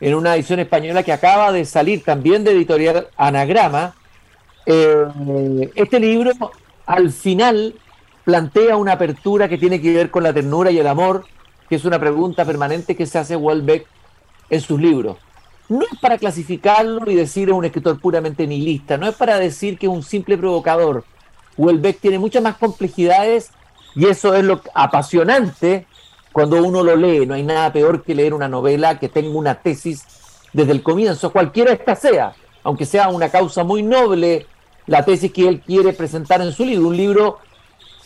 en 0.00 0.14
una 0.14 0.34
edición 0.34 0.60
española 0.60 1.02
que 1.02 1.12
acaba 1.12 1.52
de 1.52 1.64
salir 1.64 2.02
también 2.02 2.42
de 2.42 2.52
editorial 2.52 3.08
Anagrama. 3.16 3.94
Eh, 4.66 5.70
este 5.74 6.00
libro, 6.00 6.32
al 6.86 7.12
final, 7.12 7.74
plantea 8.24 8.76
una 8.76 8.92
apertura 8.92 9.48
que 9.48 9.58
tiene 9.58 9.80
que 9.80 9.92
ver 9.92 10.10
con 10.10 10.22
la 10.22 10.32
ternura 10.32 10.70
y 10.70 10.78
el 10.78 10.86
amor, 10.86 11.24
que 11.68 11.76
es 11.76 11.84
una 11.84 11.98
pregunta 11.98 12.44
permanente 12.44 12.96
que 12.96 13.06
se 13.06 13.18
hace 13.18 13.36
Welbeck 13.36 13.86
en 14.50 14.60
sus 14.60 14.80
libros. 14.80 15.18
No 15.72 15.86
es 15.90 15.98
para 16.00 16.18
clasificarlo 16.18 17.10
y 17.10 17.14
decir 17.14 17.48
es 17.48 17.54
un 17.54 17.64
escritor 17.64 17.98
puramente 17.98 18.46
nihilista, 18.46 18.98
no 18.98 19.08
es 19.08 19.14
para 19.14 19.38
decir 19.38 19.78
que 19.78 19.86
es 19.86 19.92
un 19.92 20.02
simple 20.02 20.36
provocador. 20.36 21.02
Welbeck 21.56 21.98
tiene 21.98 22.18
muchas 22.18 22.42
más 22.42 22.56
complejidades 22.56 23.52
y 23.94 24.06
eso 24.06 24.34
es 24.34 24.44
lo 24.44 24.60
apasionante 24.74 25.86
cuando 26.30 26.62
uno 26.62 26.82
lo 26.82 26.94
lee. 26.94 27.24
No 27.24 27.32
hay 27.32 27.42
nada 27.42 27.72
peor 27.72 28.02
que 28.02 28.14
leer 28.14 28.34
una 28.34 28.48
novela 28.48 28.98
que 28.98 29.08
tenga 29.08 29.30
una 29.30 29.54
tesis 29.54 30.04
desde 30.52 30.72
el 30.72 30.82
comienzo, 30.82 31.32
cualquiera 31.32 31.72
esta 31.72 31.96
sea, 31.96 32.34
aunque 32.64 32.84
sea 32.84 33.08
una 33.08 33.30
causa 33.30 33.64
muy 33.64 33.82
noble, 33.82 34.46
la 34.86 35.02
tesis 35.06 35.32
que 35.32 35.48
él 35.48 35.62
quiere 35.62 35.94
presentar 35.94 36.42
en 36.42 36.52
su 36.52 36.66
libro, 36.66 36.88
un 36.88 36.96
libro 36.98 37.38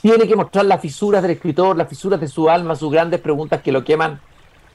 tiene 0.01 0.29
que 0.29 0.37
mostrar 0.37 0.67
las 0.67 0.81
fisuras 0.81 1.21
del 1.21 1.33
escritor, 1.33 1.77
las 1.77 1.89
fisuras 1.89 2.21
de 2.21 2.29
su 2.29 2.49
alma, 2.49 2.77
sus 2.77 2.93
grandes 2.93 3.19
preguntas 3.19 3.61
que 3.61 3.73
lo 3.73 3.83
queman. 3.83 4.21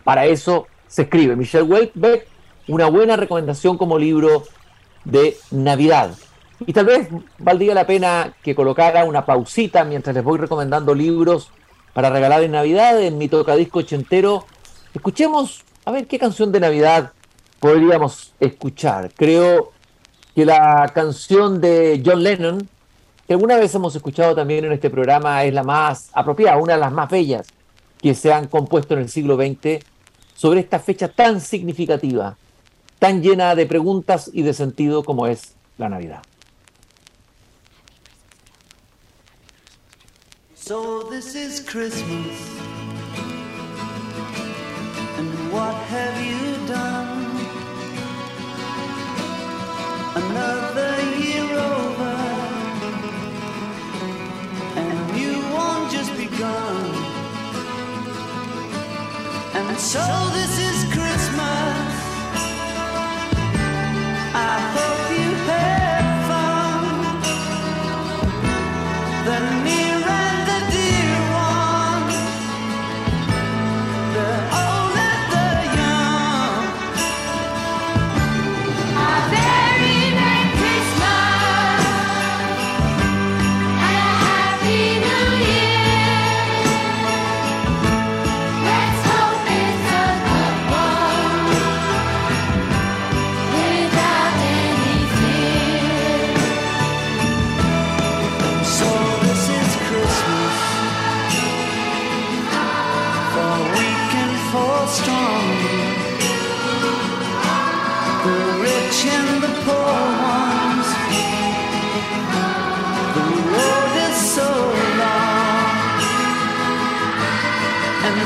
Para 0.03 0.25
eso 0.25 0.67
se 0.88 1.03
escribe. 1.03 1.38
Michelle 1.38 1.63
Welbeck, 1.63 2.27
una 2.68 2.88
buena 2.88 3.15
recomendación 3.15 3.77
como 3.77 3.98
libro 3.98 4.44
de 5.03 5.38
Navidad. 5.51 6.15
Y 6.65 6.74
tal 6.74 6.86
vez 6.86 7.08
valdría 7.39 7.74
la 7.74 7.88
pena 7.88 8.34
que 8.44 8.53
colocara 8.53 9.03
una 9.03 9.25
pausita 9.25 9.84
mientras 9.84 10.15
les 10.15 10.24
voy 10.24 10.38
recomendando 10.38 10.94
libros 10.94 11.50
para 11.94 12.10
regalar 12.10 12.44
en 12.44 12.51
Navidad 12.51 13.01
en 13.01 13.18
mi 13.18 13.27
tocadisco 13.27 13.80
ochentero. 13.80 14.46
Escuchemos 14.94 15.63
a 15.86 15.91
ver 15.91 16.08
qué 16.08 16.20
canción 16.20 16.51
de 16.51 16.60
Navidad 16.60 17.13
podríamos 17.60 18.34
escuchar. 18.39 19.12
Creo 19.15 19.72
que 20.36 20.46
la 20.46 20.91
canción 20.94 21.60
de 21.60 22.01
John 22.06 22.24
Lennon, 22.24 22.70
que 23.27 23.34
alguna 23.34 23.58
vez 23.58 23.74
hemos 23.75 23.96
escuchado 23.96 24.36
también 24.36 24.65
en 24.65 24.72
este 24.72 24.89
programa, 24.89 25.44
es 25.44 25.53
la 25.53 25.63
más 25.63 26.10
apropiada, 26.13 26.58
una 26.58 26.74
de 26.74 26.80
las 26.80 26.91
más 26.91 27.10
bellas 27.10 27.48
que 28.01 28.15
se 28.15 28.32
han 28.32 28.48
compuesto 28.48 28.94
en 28.94 29.01
el 29.01 29.10
siglo 29.10 29.36
XX 29.36 29.84
sobre 30.34 30.62
esta 30.62 30.80
fecha 30.80 31.08
tan 31.08 31.39
significativa, 31.39 32.36
tan 33.01 33.24
llena 33.24 33.55
de 33.55 33.65
preguntas 33.65 34.29
y 34.31 34.43
de 34.43 34.53
sentido 34.53 35.03
como 35.03 35.25
es 35.25 35.55
la 35.79 35.89
Navidad. 35.89 36.22
So 40.53 41.10
this 41.10 41.34
is 41.34 41.62
Christmas, 41.65 42.38
and 45.17 45.51
what 45.51 45.74
have 45.89 46.15
you 46.22 46.55
done? 46.67 47.39
Another 50.13 50.96
year 51.17 51.58
over. 51.58 51.90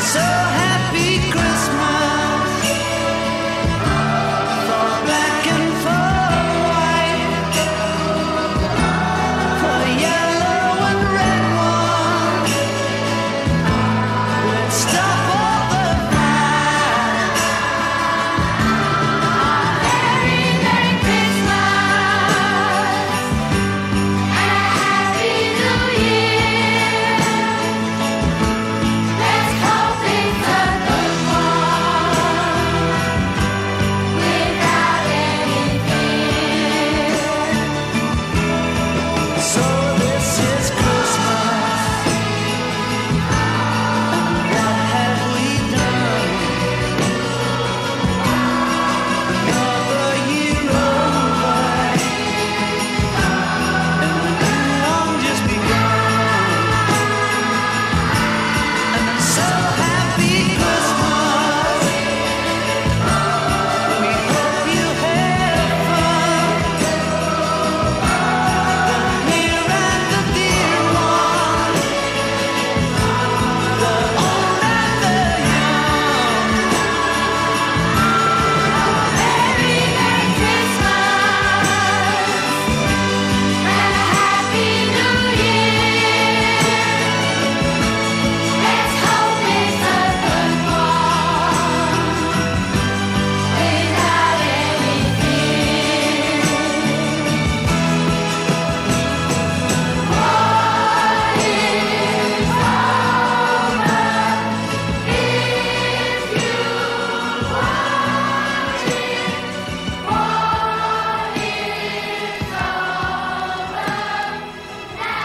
So 0.05 0.64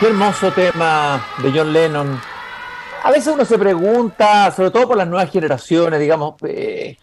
hermoso 0.07 0.51
tema 0.53 1.25
de 1.43 1.53
John 1.53 1.73
Lennon 1.73 2.21
a 3.03 3.11
veces 3.11 3.33
uno 3.33 3.47
se 3.47 3.59
pregunta, 3.59 4.51
sobre 4.51 4.71
todo 4.71 4.89
por 4.89 4.97
las 4.97 5.09
nuevas 5.09 5.31
generaciones, 5.31 5.99
digamos, 5.99 6.35
eh, 6.43 6.99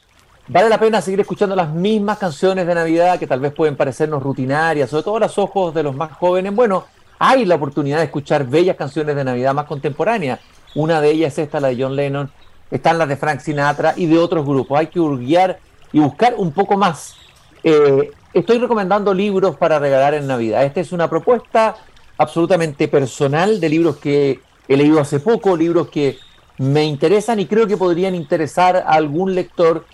¿vale 0.47 0.69
la 0.69 0.79
pena 0.79 1.01
seguir 1.01 1.21
escuchando 1.21 1.55
las 1.55 1.69
mismas 1.71 2.19
canciones 2.19 2.67
de 2.67 2.75
Navidad 2.75 3.17
que 3.17 3.25
tal 3.25 3.39
vez 3.39 3.51
pueden 3.51 3.75
parecernos 3.75 4.21
rutinarias, 4.21 4.91
sobre 4.91 5.03
todo 5.03 5.15
a 5.17 5.21
los 5.21 5.37
ojos 5.39 5.73
de 5.73 5.81
los 5.81 5.95
más 5.95 6.11
jóvenes? 6.11 6.53
Bueno, 6.53 6.85
hay 7.17 7.45
la 7.45 7.55
oportunidad 7.55 7.97
de 7.97 8.03
escuchar 8.05 8.45
bellas 8.45 8.75
canciones 8.75 9.15
de 9.15 9.23
Navidad 9.23 9.55
más 9.55 9.65
contemporáneas. 9.65 10.39
Una 10.75 11.01
de 11.01 11.09
ellas 11.09 11.33
es 11.33 11.45
esta, 11.45 11.59
la 11.59 11.69
de 11.69 11.81
John 11.81 11.95
Lennon, 11.95 12.29
están 12.69 12.99
las 12.99 13.07
de 13.07 13.17
Frank 13.17 13.39
Sinatra 13.39 13.95
y 13.97 14.05
de 14.05 14.19
otros 14.19 14.45
grupos. 14.45 14.77
Hay 14.77 14.87
que 14.87 14.99
hurguear 14.99 15.57
y 15.91 15.99
buscar 15.99 16.35
un 16.37 16.51
poco 16.51 16.77
más. 16.77 17.15
Eh, 17.63 18.11
estoy 18.33 18.59
recomendando 18.59 19.15
libros 19.15 19.55
para 19.55 19.79
regalar 19.79 20.13
en 20.13 20.27
Navidad. 20.27 20.63
Esta 20.63 20.81
es 20.81 20.91
una 20.91 21.09
propuesta 21.09 21.75
absolutamente 22.17 22.87
personal 22.87 23.59
de 23.59 23.69
libros 23.69 23.97
que 23.97 24.39
he 24.67 24.77
leído 24.77 24.99
hace 24.99 25.19
poco, 25.19 25.55
libros 25.55 25.89
que 25.89 26.17
me 26.57 26.83
interesan 26.83 27.39
y 27.39 27.45
creo 27.45 27.67
que 27.67 27.77
podrían 27.77 28.15
interesar 28.15 28.77
a 28.77 28.93
algún 28.93 29.35
lector 29.35 29.85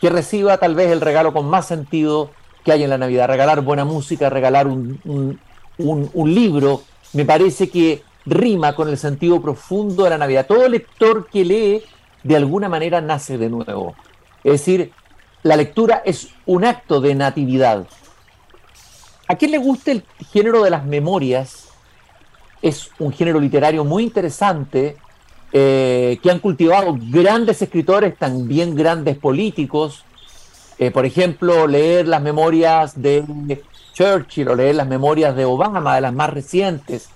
que 0.00 0.10
reciba 0.10 0.58
tal 0.58 0.74
vez 0.74 0.90
el 0.90 1.00
regalo 1.00 1.32
con 1.32 1.46
más 1.48 1.66
sentido 1.66 2.30
que 2.64 2.72
hay 2.72 2.82
en 2.82 2.90
la 2.90 2.98
Navidad. 2.98 3.28
Regalar 3.28 3.62
buena 3.62 3.84
música, 3.84 4.28
regalar 4.30 4.66
un, 4.66 5.40
un 5.78 6.34
libro, 6.34 6.82
me 7.12 7.24
parece 7.24 7.70
que 7.70 8.02
rima 8.26 8.74
con 8.74 8.88
el 8.88 8.98
sentido 8.98 9.40
profundo 9.40 10.04
de 10.04 10.10
la 10.10 10.18
Navidad. 10.18 10.46
Todo 10.46 10.68
lector 10.68 11.28
que 11.28 11.44
lee 11.44 11.82
de 12.22 12.36
alguna 12.36 12.68
manera 12.68 13.00
nace 13.00 13.38
de 13.38 13.48
nuevo. 13.48 13.94
Es 14.44 14.52
decir, 14.52 14.92
la 15.42 15.56
lectura 15.56 16.02
es 16.04 16.28
un 16.46 16.64
acto 16.64 17.00
de 17.00 17.14
natividad. 17.14 17.86
¿A 19.28 19.36
quién 19.36 19.50
le 19.50 19.58
gusta 19.58 19.92
el 19.92 20.04
género 20.32 20.62
de 20.62 20.70
las 20.70 20.84
memorias? 20.84 21.67
Es 22.62 22.90
un 22.98 23.12
género 23.12 23.40
literario 23.40 23.84
muy 23.84 24.02
interesante 24.02 24.96
eh, 25.52 26.18
que 26.22 26.30
han 26.30 26.40
cultivado 26.40 26.96
grandes 26.98 27.62
escritores, 27.62 28.16
también 28.16 28.74
grandes 28.74 29.16
políticos. 29.16 30.04
Eh, 30.78 30.90
por 30.90 31.06
ejemplo, 31.06 31.66
leer 31.66 32.06
las 32.06 32.22
memorias 32.22 33.00
de 33.00 33.24
Churchill 33.94 34.48
o 34.48 34.54
leer 34.54 34.76
las 34.76 34.86
memorias 34.86 35.34
de 35.34 35.44
Obama, 35.44 35.94
de 35.94 36.00
las 36.02 36.12
más 36.12 36.30
recientes. 36.30 37.08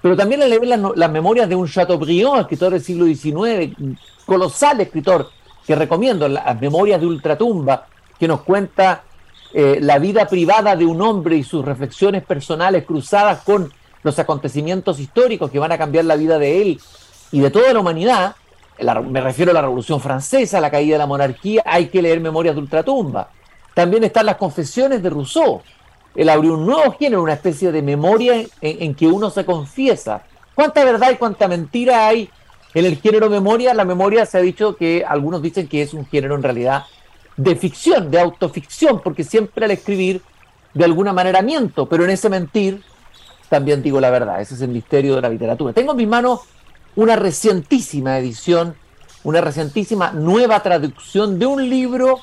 Pero 0.00 0.16
también 0.16 0.40
leer 0.40 0.66
las, 0.66 1.10
memorias 1.10 1.48
de 1.48 1.54
un 1.54 1.68
Chateaubriand, 1.68 2.40
escritor 2.40 2.72
del 2.72 2.82
siglo 2.82 3.06
XIX, 3.06 3.76
colosal 4.24 4.80
escritor, 4.80 5.28
que 5.66 5.74
recomiendo, 5.76 6.28
las 6.28 6.60
memorias 6.60 7.00
de 7.00 7.06
Ultratumba, 7.06 7.86
que 8.18 8.26
nos 8.26 8.42
cuenta 8.42 9.04
eh, 9.52 9.78
la 9.80 9.98
vida 9.98 10.26
privada 10.26 10.74
de 10.74 10.86
un 10.86 11.02
hombre 11.02 11.36
y 11.36 11.44
sus 11.44 11.64
reflexiones 11.64 12.24
personales 12.24 12.84
cruzadas 12.84 13.42
con 13.42 13.72
los 14.02 14.18
acontecimientos 14.18 14.98
históricos 14.98 15.50
que 15.50 15.58
van 15.58 15.72
a 15.72 15.78
cambiar 15.78 16.04
la 16.04 16.16
vida 16.16 16.38
de 16.38 16.62
él 16.62 16.80
y 17.30 17.40
de 17.40 17.50
toda 17.50 17.72
la 17.72 17.80
humanidad. 17.80 18.36
me 19.08 19.20
refiero 19.20 19.50
a 19.50 19.54
la 19.54 19.62
Revolución 19.62 20.00
Francesa, 20.00 20.60
la 20.60 20.70
caída 20.70 20.94
de 20.94 20.98
la 20.98 21.06
monarquía, 21.06 21.62
hay 21.64 21.86
que 21.86 22.02
leer 22.02 22.20
Memorias 22.20 22.54
de 22.54 22.60
Ultratumba. 22.60 23.30
También 23.74 24.04
están 24.04 24.26
las 24.26 24.36
confesiones 24.36 25.02
de 25.02 25.10
Rousseau. 25.10 25.62
Él 26.14 26.28
abrió 26.28 26.54
un 26.54 26.66
nuevo 26.66 26.92
género, 26.92 27.22
una 27.22 27.32
especie 27.32 27.72
de 27.72 27.80
memoria 27.80 28.44
en 28.60 28.94
que 28.94 29.06
uno 29.06 29.30
se 29.30 29.46
confiesa. 29.46 30.22
¿Cuánta 30.54 30.84
verdad 30.84 31.10
y 31.12 31.16
cuánta 31.16 31.48
mentira 31.48 32.06
hay 32.06 32.28
en 32.74 32.86
el 32.86 32.96
género 32.98 33.28
memoria, 33.28 33.74
la 33.74 33.84
memoria 33.84 34.24
se 34.24 34.38
ha 34.38 34.40
dicho 34.40 34.76
que 34.76 35.04
algunos 35.06 35.42
dicen 35.42 35.68
que 35.68 35.82
es 35.82 35.92
un 35.92 36.06
género 36.06 36.34
en 36.34 36.42
realidad 36.42 36.84
de 37.36 37.54
ficción, 37.54 38.10
de 38.10 38.18
autoficción, 38.18 39.00
porque 39.02 39.24
siempre 39.24 39.64
al 39.64 39.70
escribir 39.72 40.22
de 40.72 40.84
alguna 40.84 41.12
manera 41.12 41.42
miento, 41.42 41.86
pero 41.86 42.04
en 42.04 42.10
ese 42.10 42.30
mentir 42.30 42.82
también 43.52 43.82
digo 43.82 44.00
la 44.00 44.08
verdad. 44.08 44.40
Ese 44.40 44.54
es 44.54 44.62
el 44.62 44.70
misterio 44.70 45.14
de 45.14 45.20
la 45.20 45.28
literatura. 45.28 45.74
Tengo 45.74 45.92
en 45.92 45.98
mis 45.98 46.08
manos 46.08 46.40
una 46.96 47.16
recientísima 47.16 48.18
edición, 48.18 48.74
una 49.24 49.42
recientísima 49.42 50.10
nueva 50.10 50.62
traducción 50.62 51.38
de 51.38 51.44
un 51.44 51.68
libro 51.68 52.18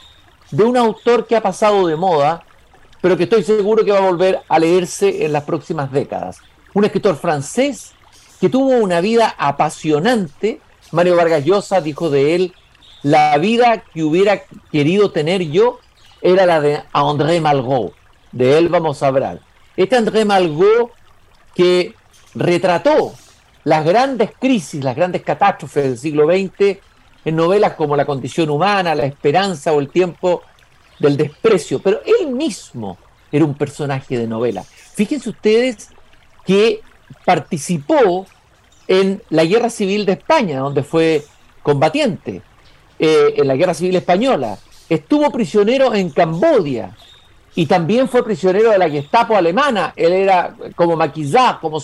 de 0.49 0.63
un 0.63 0.75
autor 0.75 1.27
que 1.27 1.35
ha 1.35 1.41
pasado 1.41 1.85
de 1.85 1.95
moda, 1.95 2.43
pero 2.99 3.15
que 3.15 3.25
estoy 3.25 3.43
seguro 3.43 3.85
que 3.85 3.91
va 3.91 3.99
a 3.99 4.09
volver 4.09 4.41
a 4.49 4.57
leerse 4.57 5.23
en 5.23 5.31
las 5.31 5.43
próximas 5.43 5.91
décadas. 5.91 6.39
Un 6.73 6.85
escritor 6.85 7.15
francés 7.15 7.91
que 8.41 8.49
tuvo 8.49 8.69
una 8.77 8.99
vida 8.99 9.35
apasionante. 9.37 10.59
Mario 10.91 11.15
Vargas 11.15 11.45
Llosa 11.45 11.79
dijo 11.79 12.09
de 12.09 12.33
él, 12.33 12.53
la 13.03 13.37
vida 13.37 13.83
que 13.93 14.03
hubiera 14.03 14.41
querido 14.71 15.11
tener 15.11 15.43
yo 15.43 15.77
era 16.23 16.47
la 16.47 16.59
de 16.59 16.81
André 16.91 17.39
Malraux. 17.39 17.93
De 18.31 18.57
él 18.57 18.67
vamos 18.69 19.03
a 19.03 19.07
hablar. 19.07 19.41
Este 19.77 19.95
André 19.95 20.25
Malraux 20.25 20.89
que 21.59 21.93
retrató 22.35 23.13
las 23.65 23.83
grandes 23.83 24.31
crisis, 24.39 24.81
las 24.81 24.95
grandes 24.95 25.23
catástrofes 25.23 25.83
del 25.83 25.97
siglo 25.97 26.25
XX 26.25 26.77
en 27.25 27.35
novelas 27.35 27.73
como 27.73 27.97
La 27.97 28.05
condición 28.05 28.49
humana, 28.49 28.95
La 28.95 29.03
esperanza 29.03 29.73
o 29.73 29.81
El 29.81 29.89
tiempo 29.89 30.41
del 30.99 31.17
desprecio, 31.17 31.79
pero 31.79 31.99
él 32.05 32.27
mismo 32.27 32.97
era 33.29 33.43
un 33.43 33.55
personaje 33.55 34.17
de 34.17 34.25
novela. 34.25 34.63
Fíjense 34.63 35.31
ustedes 35.31 35.89
que 36.45 36.79
participó 37.25 38.25
en 38.87 39.21
la 39.29 39.43
Guerra 39.43 39.69
Civil 39.69 40.05
de 40.05 40.13
España, 40.13 40.59
donde 40.59 40.83
fue 40.83 41.25
combatiente, 41.61 42.41
eh, 42.97 43.33
en 43.35 43.45
la 43.45 43.57
Guerra 43.57 43.73
Civil 43.73 43.97
Española. 43.97 44.57
Estuvo 44.87 45.29
prisionero 45.29 45.93
en 45.93 46.09
Cambodia 46.11 46.95
y 47.55 47.65
también 47.65 48.07
fue 48.07 48.23
prisionero 48.23 48.71
de 48.71 48.77
la 48.77 48.89
Gestapo 48.89 49.35
alemana. 49.35 49.93
Él 49.95 50.13
era 50.13 50.55
como 50.75 50.95
maquillá, 50.95 51.57
como, 51.59 51.81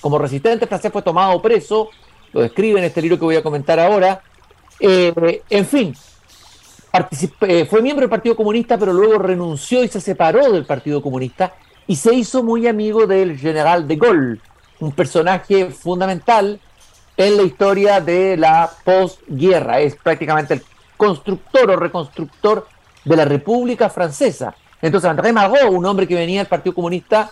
como 0.00 0.18
resistente 0.18 0.66
francés, 0.66 0.92
fue 0.92 1.02
tomado 1.02 1.40
preso. 1.42 1.90
Lo 2.32 2.40
describe 2.42 2.78
en 2.78 2.86
este 2.86 3.02
libro 3.02 3.18
que 3.18 3.24
voy 3.24 3.36
a 3.36 3.42
comentar 3.42 3.78
ahora. 3.80 4.22
Eh, 4.78 5.42
en 5.50 5.66
fin, 5.66 5.94
eh, 7.42 7.66
fue 7.68 7.82
miembro 7.82 8.02
del 8.02 8.10
Partido 8.10 8.36
Comunista, 8.36 8.78
pero 8.78 8.92
luego 8.92 9.18
renunció 9.18 9.84
y 9.84 9.88
se 9.88 10.00
separó 10.00 10.50
del 10.52 10.64
Partido 10.64 11.02
Comunista 11.02 11.54
y 11.86 11.96
se 11.96 12.14
hizo 12.14 12.42
muy 12.42 12.66
amigo 12.66 13.06
del 13.06 13.38
general 13.38 13.86
de 13.86 13.96
Gaulle, 13.96 14.40
un 14.78 14.92
personaje 14.92 15.66
fundamental 15.70 16.60
en 17.16 17.36
la 17.36 17.42
historia 17.42 18.00
de 18.00 18.36
la 18.36 18.70
posguerra. 18.84 19.80
Es 19.80 19.96
prácticamente 19.96 20.54
el 20.54 20.62
constructor 20.96 21.70
o 21.70 21.76
reconstructor 21.76 22.66
de 23.04 23.16
la 23.16 23.24
República 23.24 23.90
Francesa. 23.90 24.54
Entonces 24.82 25.10
André 25.10 25.32
Malraux, 25.32 25.70
un 25.70 25.84
hombre 25.86 26.06
que 26.06 26.14
venía 26.14 26.40
del 26.40 26.48
Partido 26.48 26.74
Comunista, 26.74 27.30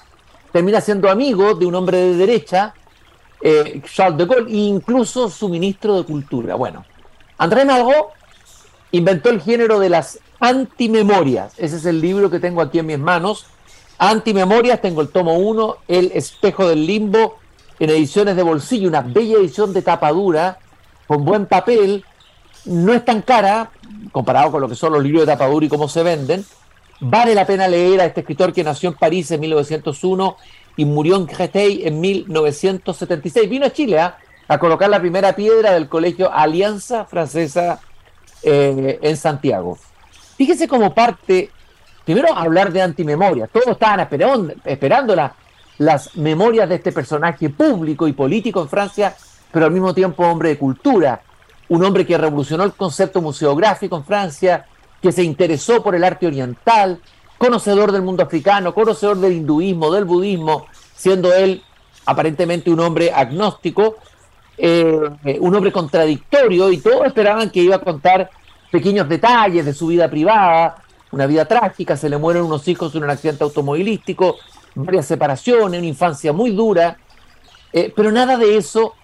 termina 0.53 0.81
siendo 0.81 1.11
amigo 1.11 1.55
de 1.55 1.67
un 1.67 1.75
hombre 1.75 1.99
de 1.99 2.17
derecha, 2.17 2.75
eh, 3.41 3.81
Charles 3.85 4.19
de 4.19 4.27
Gaulle, 4.27 4.53
e 4.53 4.57
incluso 4.57 5.29
su 5.29 5.49
ministro 5.49 5.97
de 5.97 6.05
Cultura. 6.05 6.55
Bueno, 6.55 6.85
André 7.39 7.65
Malraux 7.65 8.13
inventó 8.93 9.31
el 9.31 9.41
género 9.41 9.79
de 9.79 9.89
las 9.89 10.19
antimemorias. 10.41 11.55
Ese 11.59 11.77
es 11.77 11.87
el 11.87 12.01
libro 12.01 12.31
que 12.31 12.41
tengo 12.41 12.61
aquí 12.61 12.79
en 12.79 12.87
mis 12.87 12.99
manos 12.99 13.47
Antimemorias, 13.99 14.81
tengo 14.81 15.01
el 15.01 15.09
tomo 15.09 15.35
1, 15.35 15.77
El 15.89 16.13
espejo 16.15 16.69
del 16.69 16.87
limbo, 16.87 17.39
en 17.81 17.91
ediciones 17.91 18.37
de 18.37 18.43
bolsillo, 18.45 18.89
una 18.89 19.01
bella 19.01 19.39
edición 19.39 19.73
de 19.73 19.83
tapadura, 19.83 20.59
con 21.09 21.25
buen 21.25 21.47
papel, 21.47 22.05
no 22.65 22.95
es 22.95 23.05
tan 23.05 23.23
cara, 23.23 23.71
comparado 24.13 24.53
con 24.53 24.61
lo 24.61 24.69
que 24.69 24.77
son 24.77 24.93
los 24.93 25.03
libros 25.03 25.23
de 25.23 25.33
tapadura 25.33 25.67
y 25.67 25.69
cómo 25.69 25.89
se 25.89 26.05
venden. 26.05 26.45
Vale 27.01 27.35
la 27.35 27.47
pena 27.47 27.69
leer 27.69 28.01
a 28.01 28.07
este 28.07 28.21
escritor 28.21 28.53
que 28.53 28.65
nació 28.65 28.91
en 28.91 28.97
París 28.97 29.31
en 29.31 29.41
1901 29.41 30.37
y 30.77 30.85
murió 30.85 31.17
en 31.17 31.27
Créteil 31.27 31.87
en 31.87 32.01
1976. 32.01 33.49
Vino 33.49 33.67
a 33.67 33.71
Chile 33.71 34.01
¿ah? 34.01 34.19
a 34.49 34.59
colocar 34.59 34.91
la 34.91 34.99
primera 34.99 35.35
piedra 35.35 35.73
del 35.73 35.89
colegio 35.89 36.33
Alianza 36.33 37.05
Francesa 37.05 37.81
eh, 38.43 38.99
en 39.01 39.17
Santiago. 39.17 39.79
Fíjese 40.37 40.67
como 40.67 40.93
parte 40.93 41.51
primero 42.05 42.35
hablar 42.35 42.73
de 42.73 42.81
antimemoria. 42.81 43.47
Todos 43.49 43.69
estaban 43.69 44.01
esperando, 44.01 44.55
esperando 44.65 45.15
las 45.79 46.17
memorias 46.17 46.69
de 46.69 46.77
este 46.77 46.91
personaje 46.91 47.51
público 47.51 48.09
y 48.09 48.13
político 48.13 48.63
en 48.63 48.69
Francia, 48.69 49.15
pero 49.53 49.67
al 49.67 49.73
mismo 49.73 49.93
tiempo 49.93 50.25
hombre 50.25 50.49
de 50.49 50.59
cultura, 50.59 51.21
un 51.69 51.85
hombre 51.85 52.07
que 52.07 52.17
revolucionó 52.17 52.65
el 52.65 52.73
concepto 52.73 53.21
museográfico 53.21 53.97
en 53.97 54.05
Francia, 54.05 54.67
que 55.03 55.13
se 55.13 55.23
interesó 55.23 55.83
por 55.83 55.95
el 55.95 56.05
arte 56.05 56.27
oriental, 56.27 57.01
conocedor 57.37 57.93
del 57.93 58.03
mundo 58.03 58.23
africano, 58.23 58.75
conocedor 58.75 59.19
del 59.19 59.33
hinduismo, 59.33 59.93
del 59.93 60.05
budismo, 60.05 60.67
siendo 60.95 61.33
él 61.33 61.63
aparentemente 62.07 62.71
un 62.71 62.81
hombre 62.81 63.13
agnóstico, 63.13 63.97
eh, 64.57 65.39
un 65.41 65.55
hombre 65.55 65.71
contradictorio, 65.71 66.71
y 66.73 66.79
todos 66.79 67.07
esperaban 67.07 67.51
que 67.51 67.61
iba 67.61 67.77
a 67.77 67.81
contar 67.81 68.31
pequeños 68.71 69.09
detalles 69.09 69.65
de 69.65 69.73
su 69.73 69.87
vida 69.87 70.11
privada, 70.11 70.83
una 71.13 71.27
vida 71.27 71.45
trágica, 71.45 71.97
se 71.97 72.09
le 72.09 72.19
mueren 72.19 72.43
unos 72.43 72.67
hijos 72.69 72.95
en 72.95 73.05
un 73.05 73.11
accidente 73.11 73.45
automovilístico, 73.45 74.37
varias 74.75 75.07
separaciones, 75.07 75.79
una 75.79 75.87
infancia 75.87 76.33
muy 76.33 76.51
dura, 76.51 76.99
eh, 77.73 77.93
pero 77.95 78.11
nada 78.11 78.37
de 78.37 78.57
eso 78.57 78.95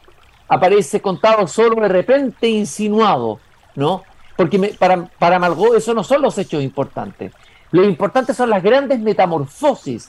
aparece 0.49 1.01
contado 1.01 1.47
solo 1.47 1.81
de 1.81 1.89
repente 1.89 2.49
insinuado, 2.49 3.39
¿no? 3.75 4.03
Porque 4.37 4.59
para, 4.79 5.07
para 5.07 5.39
Malgó 5.39 5.75
eso 5.75 5.95
no 5.95 6.05
son 6.05 6.23
los 6.23 6.37
hechos 6.39 6.63
importantes. 6.63 7.33
Lo 7.71 7.85
importante 7.85 8.35
son 8.35 8.51
las 8.51 8.63
grandes 8.63 9.01
metamorfosis 9.01 10.09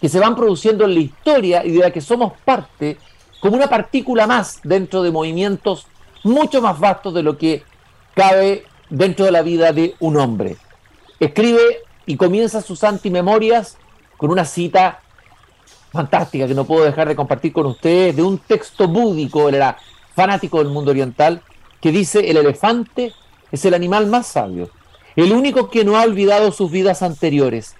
que 0.00 0.08
se 0.08 0.20
van 0.20 0.36
produciendo 0.36 0.84
en 0.84 0.94
la 0.94 1.00
historia 1.00 1.64
y 1.64 1.72
de 1.72 1.80
la 1.80 1.90
que 1.90 2.00
somos 2.00 2.32
parte 2.44 2.98
como 3.40 3.56
una 3.56 3.68
partícula 3.68 4.26
más 4.26 4.60
dentro 4.62 5.02
de 5.02 5.10
movimientos 5.10 5.86
mucho 6.24 6.60
más 6.60 6.78
vastos 6.78 7.14
de 7.14 7.22
lo 7.22 7.38
que 7.38 7.62
cabe 8.14 8.64
dentro 8.90 9.24
de 9.24 9.32
la 9.32 9.42
vida 9.42 9.72
de 9.72 9.94
un 10.00 10.16
hombre. 10.16 10.56
Escribe 11.20 11.78
y 12.06 12.16
comienza 12.16 12.60
sus 12.60 12.84
antimemorias 12.84 13.78
con 14.16 14.30
una 14.30 14.44
cita 14.44 15.00
fantástica 15.92 16.46
que 16.46 16.54
no 16.54 16.64
puedo 16.64 16.84
dejar 16.84 17.08
de 17.08 17.16
compartir 17.16 17.52
con 17.52 17.66
ustedes, 17.66 18.16
de 18.16 18.22
un 18.22 18.38
texto 18.38 18.88
búdico, 18.88 19.48
él 19.48 19.56
era 19.56 19.76
fanático 20.14 20.58
del 20.58 20.68
mundo 20.68 20.90
oriental, 20.90 21.42
que 21.80 21.92
dice, 21.92 22.30
el 22.30 22.36
elefante 22.38 23.12
es 23.52 23.64
el 23.64 23.74
animal 23.74 24.06
más 24.06 24.26
sabio, 24.26 24.70
el 25.14 25.32
único 25.32 25.70
que 25.70 25.84
no 25.84 25.96
ha 25.96 26.02
olvidado 26.02 26.52
sus 26.52 26.70
vidas 26.70 27.02
anteriores, 27.02 27.74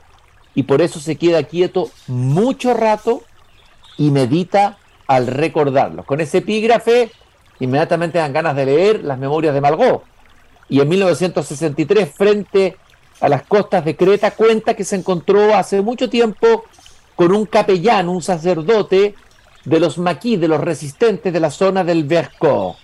y 0.55 0.62
por 0.62 0.81
eso 0.81 1.00
se 1.00 1.16
queda 1.16 1.42
quieto 1.42 1.90
mucho 2.07 2.72
rato 2.72 3.22
y 3.98 4.11
medita 4.11 4.79
al 5.07 5.26
recordarlo. 5.26 6.05
Con 6.05 6.20
ese 6.20 6.38
epígrafe, 6.38 7.11
inmediatamente 7.61 8.18
dan 8.18 8.33
ganas 8.33 8.57
de 8.57 8.66
leer 8.66 9.05
las 9.05 9.18
memorias 9.18 9.55
de 9.55 9.61
Malgó. 9.61 10.02
Y 10.68 10.81
en 10.81 10.88
1963, 10.88 12.11
frente 12.11 12.76
a 13.20 13.29
las 13.29 13.42
costas 13.42 13.85
de 13.85 13.96
Creta, 13.96 14.33
cuenta 14.33 14.74
que 14.74 14.85
se 14.85 14.96
encontró 14.96 15.55
hace 15.55 15.81
mucho 15.81 16.09
tiempo 16.11 16.64
con 17.14 17.33
un 17.33 17.46
capellán, 17.46 18.09
un 18.09 18.22
sacerdote 18.22 19.14
de 19.64 19.81
los 19.81 19.98
maquis, 19.98 20.40
de 20.40 20.48
los 20.48 20.61
resistentes 20.61 21.33
de 21.33 21.40
la 21.40 21.50
zona 21.50 21.85
del 21.85 22.05
Vercors. 22.05 22.79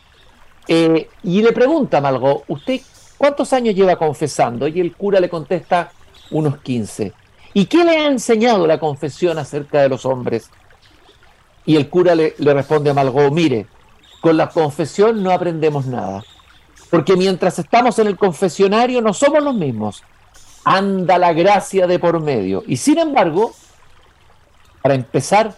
Eh, 0.69 1.09
y 1.23 1.43
le 1.43 1.53
pregunta 1.53 1.99
a 1.99 2.01
Malgó, 2.01 2.45
¿usted 2.49 2.81
cuántos 3.19 3.53
años 3.53 3.75
lleva 3.75 3.97
confesando? 3.97 4.69
Y 4.69 4.81
el 4.81 4.95
cura 4.95 5.21
le 5.21 5.29
contesta, 5.29 5.93
unos 6.31 6.59
15. 6.59 7.13
¿Y 7.55 7.67
qué 7.67 7.85
le 7.85 7.99
ha 7.99 8.07
enseñado 8.07 8.67
la 8.67 8.79
confesión 8.79 9.39
acerca 9.39 9.83
de 9.83 9.89
los 9.89 10.07
hombres? 10.07 10.51
Y 11.67 11.77
el 11.77 11.89
cura 11.89 12.15
le, 12.15 12.35
le 12.39 12.55
responde 12.55 12.91
a 12.91 12.95
Malgó, 12.95 13.31
mire, 13.31 13.67
con 14.21 14.37
la 14.37 14.49
confesión 14.49 15.23
no 15.23 15.31
aprendemos 15.31 15.87
nada. 15.87 16.25
Porque 16.91 17.17
mientras 17.17 17.59
estamos 17.59 17.99
en 17.99 18.07
el 18.07 18.17
confesionario 18.17 19.01
no 19.01 19.15
somos 19.15 19.43
los 19.43 19.55
mismos. 19.55 20.03
Anda 20.65 21.19
la 21.19 21.33
gracia 21.33 21.87
de 21.87 21.99
por 21.99 22.21
medio. 22.21 22.63
Y 22.67 22.77
sin 22.77 22.99
embargo, 22.99 23.53
para 24.83 24.95
empezar, 24.95 25.55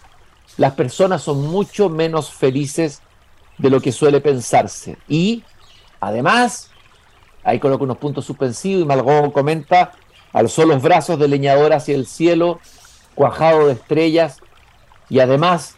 las 0.56 0.74
personas 0.74 1.22
son 1.22 1.46
mucho 1.46 1.88
menos 1.88 2.30
felices 2.30 3.02
de 3.58 3.70
lo 3.70 3.80
que 3.80 3.92
suele 3.92 4.20
pensarse. 4.20 4.96
Y 5.08 5.42
además, 6.00 6.70
ahí 7.42 7.58
coloco 7.58 7.84
unos 7.84 7.98
puntos 7.98 8.24
suspensivos 8.24 8.82
y 8.82 8.86
Malgón 8.86 9.30
comenta, 9.30 9.92
alzó 10.32 10.64
los 10.66 10.82
brazos 10.82 11.18
del 11.18 11.30
leñador 11.30 11.72
hacia 11.72 11.94
el 11.94 12.06
cielo, 12.06 12.60
cuajado 13.14 13.66
de 13.66 13.74
estrellas, 13.74 14.38
y 15.08 15.20
además 15.20 15.76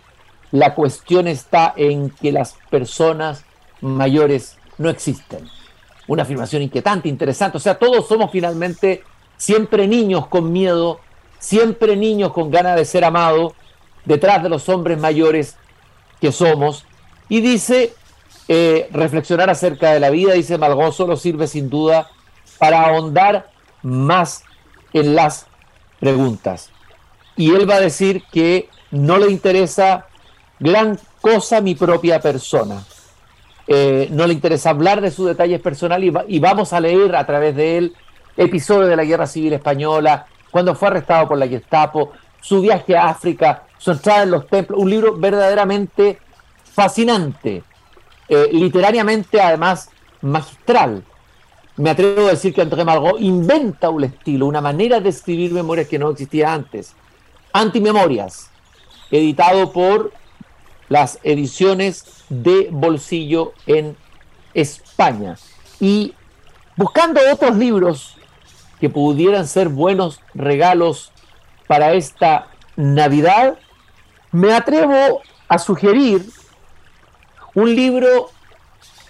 la 0.53 0.75
cuestión 0.75 1.27
está 1.29 1.75
en 1.77 2.11
que 2.11 2.33
las 2.33 2.55
personas 2.71 3.45
mayores 3.81 4.57
no 4.79 4.89
existen. 4.89 5.49
Una 6.09 6.23
afirmación 6.23 6.63
inquietante, 6.63 7.09
interesante. 7.09 7.57
O 7.59 7.61
sea, 7.61 7.79
todos 7.79 8.07
somos 8.07 8.31
finalmente 8.31 9.03
siempre 9.37 9.89
niños 9.89 10.29
con 10.29 10.53
miedo 10.53 11.01
siempre 11.39 11.97
niños 11.97 12.33
con 12.33 12.51
ganas 12.51 12.77
de 12.77 12.85
ser 12.85 13.05
amados, 13.05 13.53
detrás 14.05 14.43
de 14.43 14.49
los 14.49 14.69
hombres 14.69 14.99
mayores 14.99 15.57
que 16.21 16.33
somos. 16.33 16.85
Y 17.29 17.41
dice, 17.41 17.95
eh, 18.49 18.89
reflexionar 18.93 19.51
acerca 19.51 19.93
de 19.93 20.01
la 20.01 20.11
vida, 20.11 20.35
dice 20.35 20.59
Malgó, 20.59 20.93
solo 20.93 21.17
sirve 21.17 21.47
sin 21.47 21.69
duda 21.69 22.09
para 22.59 22.83
ahondar 22.83 23.51
más 23.83 24.45
en 24.93 25.15
las 25.15 25.47
preguntas. 26.01 26.71
Y 27.37 27.55
él 27.55 27.69
va 27.69 27.77
a 27.77 27.81
decir 27.81 28.23
que 28.33 28.69
no 28.91 29.19
le 29.19 29.31
interesa 29.31 30.07
gran 30.59 30.99
cosa 31.21 31.61
mi 31.61 31.75
propia 31.75 32.21
persona. 32.21 32.85
Eh, 33.67 34.09
no 34.13 34.27
le 34.27 34.33
interesa 34.33 34.71
hablar 34.71 35.01
de 35.01 35.11
sus 35.11 35.27
detalles 35.27 35.61
personales 35.61 36.15
y, 36.29 36.37
y, 36.37 36.39
vamos 36.39 36.73
a 36.73 36.79
leer 36.79 37.17
a 37.17 37.27
través 37.27 37.57
de 37.57 37.79
él 37.79 37.95
episodios 38.37 38.89
de 38.89 38.95
la 38.95 39.05
Guerra 39.05 39.27
Civil 39.27 39.55
Española, 39.55 40.27
cuando 40.53 40.75
fue 40.77 40.89
arrestado 40.89 41.27
por 41.27 41.39
la 41.39 41.49
Gestapo, 41.49 42.13
su 42.41 42.61
viaje 42.61 42.97
a 42.97 43.09
África, 43.09 43.65
su 43.77 43.91
entrada 43.91 44.23
en 44.23 44.31
los 44.31 44.47
templos, 44.47 44.81
un 44.81 44.89
libro 44.89 45.17
verdaderamente 45.17 46.21
fascinante, 46.77 47.65
eh, 48.29 48.49
literariamente 48.53 49.41
además 49.41 49.89
magistral. 50.21 51.03
Me 51.79 51.89
atrevo 51.89 52.27
a 52.27 52.33
decir 52.33 52.53
que 52.53 52.61
André 52.61 52.85
Malraux 52.85 53.19
inventa 53.19 53.89
un 53.89 54.05
estilo, 54.05 54.47
una 54.47 54.61
manera 54.61 55.01
de 55.01 55.09
escribir 55.09 55.53
memorias 55.53 55.89
que 55.89 55.99
no 55.99 56.11
existía 56.11 56.53
antes. 56.53 56.95
Antimemorias, 57.55 58.51
editado 59.11 59.73
por 59.73 60.13
las 60.91 61.19
ediciones 61.23 62.05
de 62.29 62.69
bolsillo 62.71 63.55
en 63.67 63.97
España. 64.53 65.37
Y 65.81 66.15
buscando 66.77 67.23
otros 67.33 67.57
libros 67.57 68.19
que 68.81 68.91
pudieran 68.91 69.49
ser 69.49 69.71
buenos 69.71 70.21
regalos 70.35 71.11
para 71.67 71.95
esta 71.95 72.49
Navidad, 72.77 73.59
me 74.31 74.53
atrevo 74.53 75.23
a 75.49 75.59
sugerir 75.59 76.27
un 77.57 77.75
libro 77.75 78.31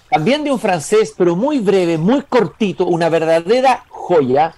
también 0.09 0.45
de 0.45 0.53
un 0.53 0.61
francés, 0.61 1.13
pero 1.19 1.35
muy 1.35 1.59
breve, 1.59 1.99
muy 1.99 2.23
cortito, 2.23 2.87
una 2.87 3.09
verdadera 3.09 3.85
joya, 3.89 4.55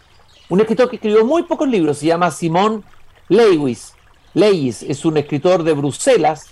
un 0.50 0.60
escritor 0.60 0.90
que 0.90 0.96
escribió 0.96 1.24
muy 1.24 1.44
pocos 1.44 1.66
libros, 1.66 1.98
se 1.98 2.06
llama 2.06 2.30
Simón 2.30 2.84
Lewis. 3.28 3.94
Lewis 4.34 4.82
es 4.82 5.06
un 5.06 5.16
escritor 5.16 5.62
de 5.62 5.72
Bruselas, 5.72 6.48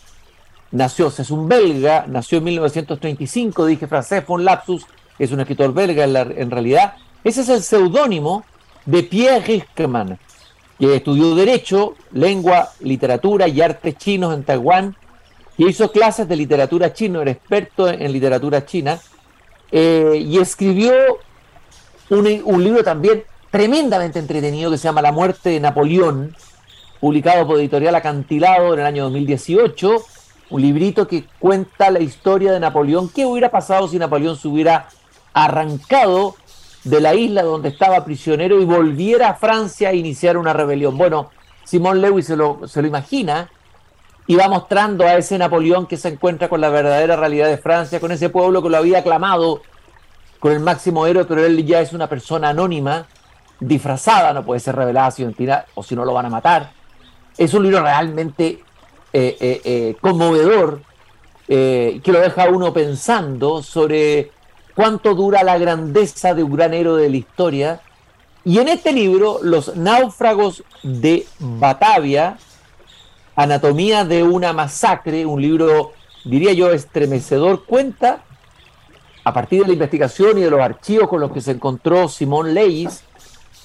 nació, 0.70 1.08
es 1.08 1.30
un 1.30 1.46
belga, 1.46 2.06
nació 2.08 2.38
en 2.38 2.44
1935, 2.44 3.66
dije 3.66 3.86
francés, 3.86 4.24
fue 4.26 4.36
un 4.36 4.46
lapsus, 4.46 4.86
es 5.18 5.30
un 5.30 5.40
escritor 5.40 5.74
belga 5.74 6.04
en, 6.04 6.16
en 6.16 6.50
realidad, 6.50 6.94
ese 7.22 7.42
es 7.42 7.50
el 7.50 7.62
seudónimo 7.62 8.44
de 8.86 9.02
Pierre 9.02 9.44
Rickman, 9.44 10.18
que 10.78 10.96
estudió 10.96 11.34
Derecho, 11.34 11.96
Lengua, 12.12 12.70
Literatura 12.80 13.46
y 13.46 13.60
Artes 13.60 13.98
Chinos 13.98 14.32
en 14.32 14.42
Taiwán, 14.42 14.96
y 15.58 15.66
hizo 15.66 15.90
clases 15.90 16.28
de 16.28 16.36
literatura 16.36 16.92
china, 16.92 17.22
era 17.22 17.30
experto 17.30 17.88
en 17.88 18.12
literatura 18.12 18.64
china, 18.64 18.98
eh, 19.70 20.22
y 20.24 20.38
escribió 20.38 20.92
un, 22.10 22.62
libro 22.62 22.84
también 22.84 23.24
tremendamente 23.50 24.18
entretenido 24.18 24.70
que 24.70 24.78
se 24.78 24.84
llama 24.84 25.02
La 25.02 25.12
muerte 25.12 25.50
de 25.50 25.60
Napoleón, 25.60 26.36
publicado 27.00 27.46
por 27.46 27.58
Editorial 27.58 27.94
Acantilado 27.94 28.74
en 28.74 28.80
el 28.80 28.86
año 28.86 29.04
2018, 29.04 30.04
un 30.50 30.62
librito 30.62 31.08
que 31.08 31.24
cuenta 31.38 31.90
la 31.90 32.00
historia 32.00 32.52
de 32.52 32.60
Napoleón, 32.60 33.08
qué 33.08 33.26
hubiera 33.26 33.50
pasado 33.50 33.88
si 33.88 33.98
Napoleón 33.98 34.36
se 34.36 34.48
hubiera 34.48 34.88
arrancado 35.32 36.36
de 36.84 37.00
la 37.00 37.14
isla 37.14 37.42
donde 37.42 37.70
estaba 37.70 38.04
prisionero 38.04 38.60
y 38.60 38.64
volviera 38.64 39.30
a 39.30 39.34
Francia 39.34 39.88
a 39.88 39.92
iniciar 39.92 40.36
una 40.36 40.52
rebelión. 40.52 40.96
Bueno, 40.96 41.30
Simón 41.64 42.00
Lewis 42.00 42.26
se 42.26 42.36
lo, 42.36 42.68
se 42.68 42.80
lo 42.80 42.86
imagina 42.86 43.50
y 44.26 44.34
va 44.34 44.48
mostrando 44.48 45.04
a 45.04 45.16
ese 45.16 45.38
Napoleón 45.38 45.86
que 45.86 45.96
se 45.96 46.08
encuentra 46.08 46.48
con 46.48 46.60
la 46.60 46.68
verdadera 46.68 47.16
realidad 47.16 47.48
de 47.48 47.58
Francia, 47.58 48.00
con 48.00 48.10
ese 48.10 48.28
pueblo 48.28 48.62
que 48.62 48.68
lo 48.68 48.76
había 48.76 48.98
aclamado 48.98 49.62
con 50.40 50.52
el 50.52 50.60
máximo 50.60 51.06
héroe, 51.06 51.24
pero 51.24 51.44
él 51.44 51.64
ya 51.64 51.80
es 51.80 51.92
una 51.92 52.08
persona 52.08 52.50
anónima, 52.50 53.06
disfrazada, 53.60 54.32
no 54.32 54.44
puede 54.44 54.60
ser 54.60 54.76
revelada 54.76 55.10
su 55.10 55.22
identidad 55.22 55.66
o 55.74 55.82
si 55.82 55.94
no 55.94 56.04
lo 56.04 56.12
van 56.12 56.26
a 56.26 56.30
matar. 56.30 56.72
Es 57.38 57.54
un 57.54 57.62
libro 57.62 57.82
realmente 57.82 58.62
eh, 59.12 59.36
eh, 59.40 59.60
eh, 59.64 59.96
conmovedor 60.00 60.80
que 61.46 62.02
lo 62.06 62.18
deja 62.18 62.48
uno 62.48 62.72
pensando 62.72 63.62
sobre 63.62 64.32
cuánto 64.74 65.14
dura 65.14 65.44
la 65.44 65.56
grandeza 65.58 66.34
de 66.34 66.42
un 66.42 66.56
gran 66.56 66.74
héroe 66.74 67.00
de 67.00 67.08
la 67.08 67.16
historia. 67.16 67.80
Y 68.44 68.58
en 68.58 68.66
este 68.66 68.92
libro, 68.92 69.38
Los 69.42 69.76
náufragos 69.76 70.64
de 70.82 71.24
Batavia, 71.38 72.36
Anatomía 73.36 74.04
de 74.04 74.22
una 74.22 74.52
masacre, 74.52 75.26
un 75.26 75.40
libro, 75.40 75.92
diría 76.24 76.52
yo, 76.54 76.72
estremecedor, 76.72 77.64
cuenta, 77.66 78.24
a 79.24 79.32
partir 79.32 79.60
de 79.60 79.68
la 79.68 79.72
investigación 79.74 80.38
y 80.38 80.42
de 80.42 80.50
los 80.50 80.60
archivos 80.60 81.08
con 81.08 81.20
los 81.20 81.32
que 81.32 81.40
se 81.40 81.52
encontró 81.52 82.08
Simón 82.08 82.54
Leis, 82.54 83.04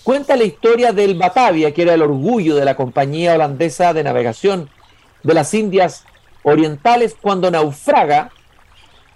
cuenta 0.04 0.36
la 0.36 0.44
historia 0.44 0.92
del 0.92 1.18
Batavia, 1.18 1.74
que 1.74 1.84
era 1.84 1.94
el 1.94 2.02
orgullo 2.02 2.56
de 2.56 2.66
la 2.66 2.76
compañía 2.76 3.34
holandesa 3.34 3.94
de 3.94 4.04
navegación 4.04 4.70
de 5.24 5.34
las 5.34 5.54
Indias 5.54 6.04
Orientales, 6.44 7.16
cuando 7.20 7.50
naufraga 7.50 8.32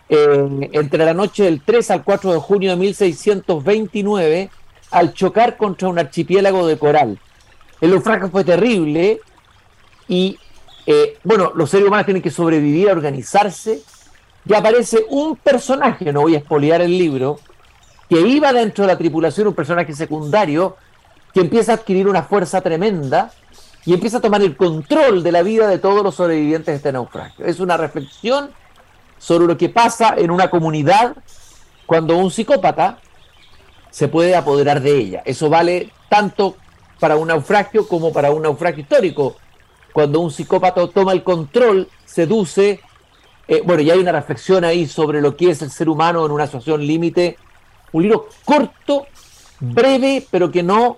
eh, 0.07 0.69
entre 0.73 1.03
la 1.03 1.13
noche 1.13 1.43
del 1.43 1.61
3 1.61 1.91
al 1.91 2.03
4 2.03 2.33
de 2.33 2.39
junio 2.39 2.69
de 2.69 2.75
1629 2.77 4.49
al 4.91 5.13
chocar 5.13 5.57
contra 5.57 5.89
un 5.89 5.97
archipiélago 5.97 6.67
de 6.67 6.77
coral. 6.77 7.19
El 7.81 7.89
naufragio 7.89 8.29
fue 8.29 8.43
terrible 8.43 9.19
y, 10.07 10.37
eh, 10.85 11.17
bueno, 11.23 11.51
los 11.55 11.69
seres 11.69 11.87
humanos 11.87 12.05
tienen 12.05 12.21
que 12.21 12.31
sobrevivir, 12.31 12.89
a 12.89 12.93
organizarse, 12.93 13.81
y 14.45 14.53
aparece 14.53 15.05
un 15.09 15.35
personaje, 15.35 16.13
no 16.13 16.21
voy 16.21 16.35
a 16.35 16.39
espoliar 16.39 16.81
el 16.81 16.97
libro, 16.97 17.39
que 18.09 18.21
iba 18.21 18.53
dentro 18.53 18.85
de 18.85 18.93
la 18.93 18.97
tripulación, 18.97 19.47
un 19.47 19.55
personaje 19.55 19.93
secundario, 19.93 20.77
que 21.33 21.41
empieza 21.41 21.73
a 21.73 21.75
adquirir 21.75 22.07
una 22.07 22.23
fuerza 22.23 22.61
tremenda 22.61 23.31
y 23.85 23.93
empieza 23.93 24.17
a 24.17 24.21
tomar 24.21 24.41
el 24.41 24.55
control 24.55 25.21
de 25.23 25.31
la 25.31 25.43
vida 25.43 25.67
de 25.67 25.79
todos 25.79 26.03
los 26.03 26.15
sobrevivientes 26.15 26.67
de 26.67 26.75
este 26.75 26.91
naufragio. 26.91 27.45
Es 27.45 27.59
una 27.59 27.77
reflexión 27.77 28.51
sobre 29.17 29.47
lo 29.47 29.57
que 29.57 29.69
pasa 29.69 30.15
en 30.17 30.31
una 30.31 30.49
comunidad 30.49 31.15
cuando 31.85 32.17
un 32.17 32.31
psicópata 32.31 32.99
se 33.89 34.07
puede 34.07 34.35
apoderar 34.35 34.81
de 34.81 34.97
ella. 34.97 35.21
Eso 35.25 35.49
vale 35.49 35.91
tanto 36.09 36.55
para 36.99 37.15
un 37.15 37.27
naufragio 37.27 37.87
como 37.87 38.11
para 38.11 38.31
un 38.31 38.43
naufragio 38.43 38.81
histórico. 38.81 39.35
Cuando 39.95 40.19
un 40.19 40.29
psicópata 40.29 40.85
toma 40.89 41.13
el 41.13 41.23
control, 41.23 41.87
seduce, 42.03 42.81
eh, 43.47 43.61
bueno, 43.63 43.81
y 43.81 43.89
hay 43.89 43.97
una 43.97 44.11
reflexión 44.11 44.65
ahí 44.65 44.87
sobre 44.87 45.21
lo 45.21 45.37
que 45.37 45.51
es 45.51 45.61
el 45.61 45.71
ser 45.71 45.87
humano 45.87 46.25
en 46.25 46.33
una 46.33 46.47
situación 46.47 46.85
límite. 46.85 47.37
Un 47.93 48.03
libro 48.03 48.27
corto, 48.43 49.07
breve, 49.61 50.27
pero 50.29 50.51
que 50.51 50.63
no 50.63 50.97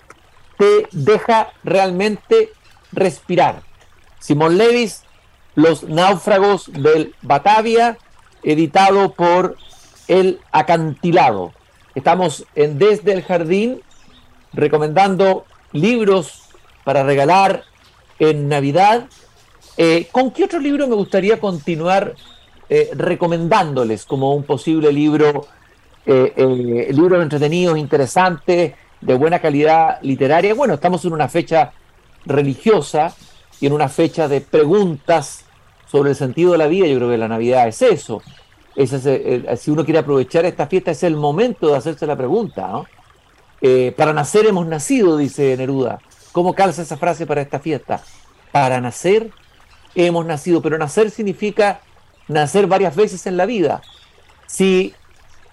te 0.57 0.87
deja 0.91 1.49
realmente 1.63 2.49
respirar. 2.91 3.61
Simón 4.17 4.57
Levis, 4.57 5.03
Los 5.53 5.83
náufragos 5.83 6.65
del 6.73 7.13
Batavia, 7.21 7.99
editado 8.41 9.13
por 9.13 9.57
El 10.07 10.39
Acantilado. 10.51 11.53
Estamos 11.93 12.47
en 12.55 12.79
Desde 12.79 13.13
el 13.13 13.21
Jardín 13.21 13.79
recomendando 14.53 15.45
libros 15.71 16.45
para 16.83 17.03
regalar 17.03 17.63
en 18.19 18.47
Navidad. 18.47 19.07
Eh, 19.77 20.07
¿Con 20.11 20.31
qué 20.31 20.45
otro 20.45 20.59
libro 20.59 20.87
me 20.87 20.95
gustaría 20.95 21.39
continuar 21.39 22.15
eh, 22.69 22.89
recomendándoles 22.93 24.03
como 24.03 24.33
un 24.33 24.43
posible 24.43 24.91
libro, 24.91 25.47
eh, 26.05 26.33
eh, 26.35 26.89
libros 26.91 27.23
entretenidos, 27.23 27.77
interesantes, 27.77 28.73
de 28.99 29.13
buena 29.13 29.39
calidad 29.39 29.99
literaria? 30.01 30.53
Bueno, 30.53 30.73
estamos 30.73 31.05
en 31.05 31.13
una 31.13 31.29
fecha 31.29 31.71
religiosa 32.25 33.15
y 33.61 33.67
en 33.67 33.73
una 33.73 33.87
fecha 33.87 34.27
de 34.27 34.41
preguntas 34.41 35.45
sobre 35.89 36.09
el 36.09 36.15
sentido 36.17 36.51
de 36.51 36.57
la 36.57 36.67
vida. 36.67 36.87
Yo 36.87 36.97
creo 36.97 37.09
que 37.09 37.17
la 37.17 37.29
Navidad 37.29 37.69
es 37.69 37.81
eso. 37.81 38.21
Es 38.75 38.91
si 39.61 39.71
uno 39.71 39.85
quiere 39.85 39.99
aprovechar 39.99 40.43
esta 40.45 40.67
fiesta, 40.67 40.91
es 40.91 41.03
el 41.03 41.15
momento 41.15 41.69
de 41.69 41.77
hacerse 41.77 42.05
la 42.05 42.15
pregunta. 42.15 42.83
para 43.95 44.13
nacer 44.13 44.45
hemos 44.45 44.67
nacido, 44.67 45.17
dice 45.17 45.55
Neruda. 45.57 45.99
¿Cómo 46.31 46.53
calza 46.53 46.81
esa 46.81 46.97
frase 46.97 47.25
para 47.25 47.41
esta 47.41 47.59
fiesta? 47.59 48.01
Para 48.51 48.79
nacer 48.81 49.31
hemos 49.95 50.25
nacido, 50.25 50.61
pero 50.61 50.77
nacer 50.77 51.09
significa 51.09 51.81
nacer 52.27 52.67
varias 52.67 52.95
veces 52.95 53.25
en 53.25 53.37
la 53.37 53.45
vida. 53.45 53.81
Si 54.45 54.93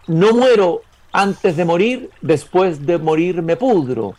no 0.06 0.34
muero 0.34 0.82
antes 1.12 1.56
de 1.56 1.64
morir, 1.64 2.10
después 2.20 2.84
de 2.84 2.98
morir 2.98 3.42
me 3.42 3.56
pudro, 3.56 4.14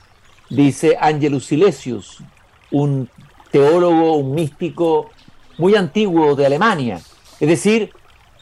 dice 0.49 0.97
Angelus 0.99 1.45
Silesius, 1.45 2.23
un 2.71 3.09
teólogo, 3.51 4.15
un 4.15 4.33
místico 4.33 5.11
muy 5.57 5.75
antiguo 5.75 6.35
de 6.35 6.45
Alemania. 6.45 6.99
Es 7.39 7.47
decir, 7.47 7.91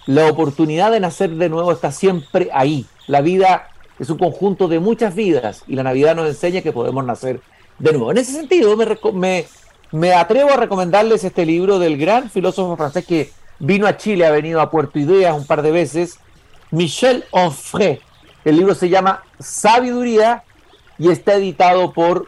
la 0.06 0.28
oportunidad 0.28 0.92
de 0.92 1.00
nacer 1.00 1.32
de 1.32 1.50
nuevo 1.50 1.72
está 1.72 1.92
siempre 1.92 2.50
ahí. 2.54 2.86
La 3.08 3.22
vida 3.22 3.68
es 4.00 4.10
un 4.10 4.18
conjunto 4.18 4.68
de 4.68 4.80
muchas 4.80 5.16
vidas 5.16 5.64
y 5.68 5.76
la 5.76 5.84
Navidad 5.84 6.16
nos 6.16 6.28
enseña 6.28 6.62
que 6.62 6.72
podemos 6.72 7.06
nacer 7.06 7.42
de 7.80 7.92
nuevo. 7.92 8.12
En 8.12 8.18
ese 8.18 8.32
sentido, 8.34 8.76
me, 8.78 8.86
me, 9.14 9.46
me 9.92 10.14
atrevo 10.14 10.52
a 10.52 10.58
recomendarles 10.58 11.24
este 11.24 11.46
libro 11.46 11.80
del 11.80 11.98
gran 11.98 12.30
filósofo 12.30 12.76
francés 12.78 13.06
que 13.06 13.32
Vino 13.60 13.88
a 13.88 13.96
Chile, 13.96 14.26
ha 14.26 14.32
venido 14.32 14.60
a 14.60 14.70
Puerto 14.70 15.00
Ideas 15.00 15.34
un 15.34 15.46
par 15.46 15.62
de 15.62 15.72
veces. 15.72 16.20
Michel 16.72 17.24
Onfray. 17.32 18.02
El 18.44 18.58
libro 18.58 18.76
se 18.76 18.90
llama 18.90 19.24
Sabiduría 19.40 20.44
y 20.98 21.10
está 21.10 21.36
editado 21.36 21.94
por 21.94 22.28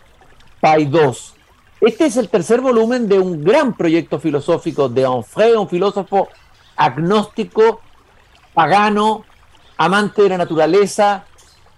Paidós. 0.62 1.34
Este 1.82 2.06
es 2.06 2.16
el 2.16 2.30
tercer 2.30 2.62
volumen 2.62 3.10
de 3.10 3.20
un 3.20 3.44
gran 3.44 3.76
proyecto 3.76 4.20
filosófico 4.20 4.88
de 4.88 5.06
Onfray, 5.06 5.54
un 5.54 5.68
filósofo 5.68 6.30
agnóstico, 6.78 7.82
pagano, 8.54 9.26
amante 9.78 10.22
de 10.22 10.30
la 10.30 10.38
naturaleza, 10.38 11.26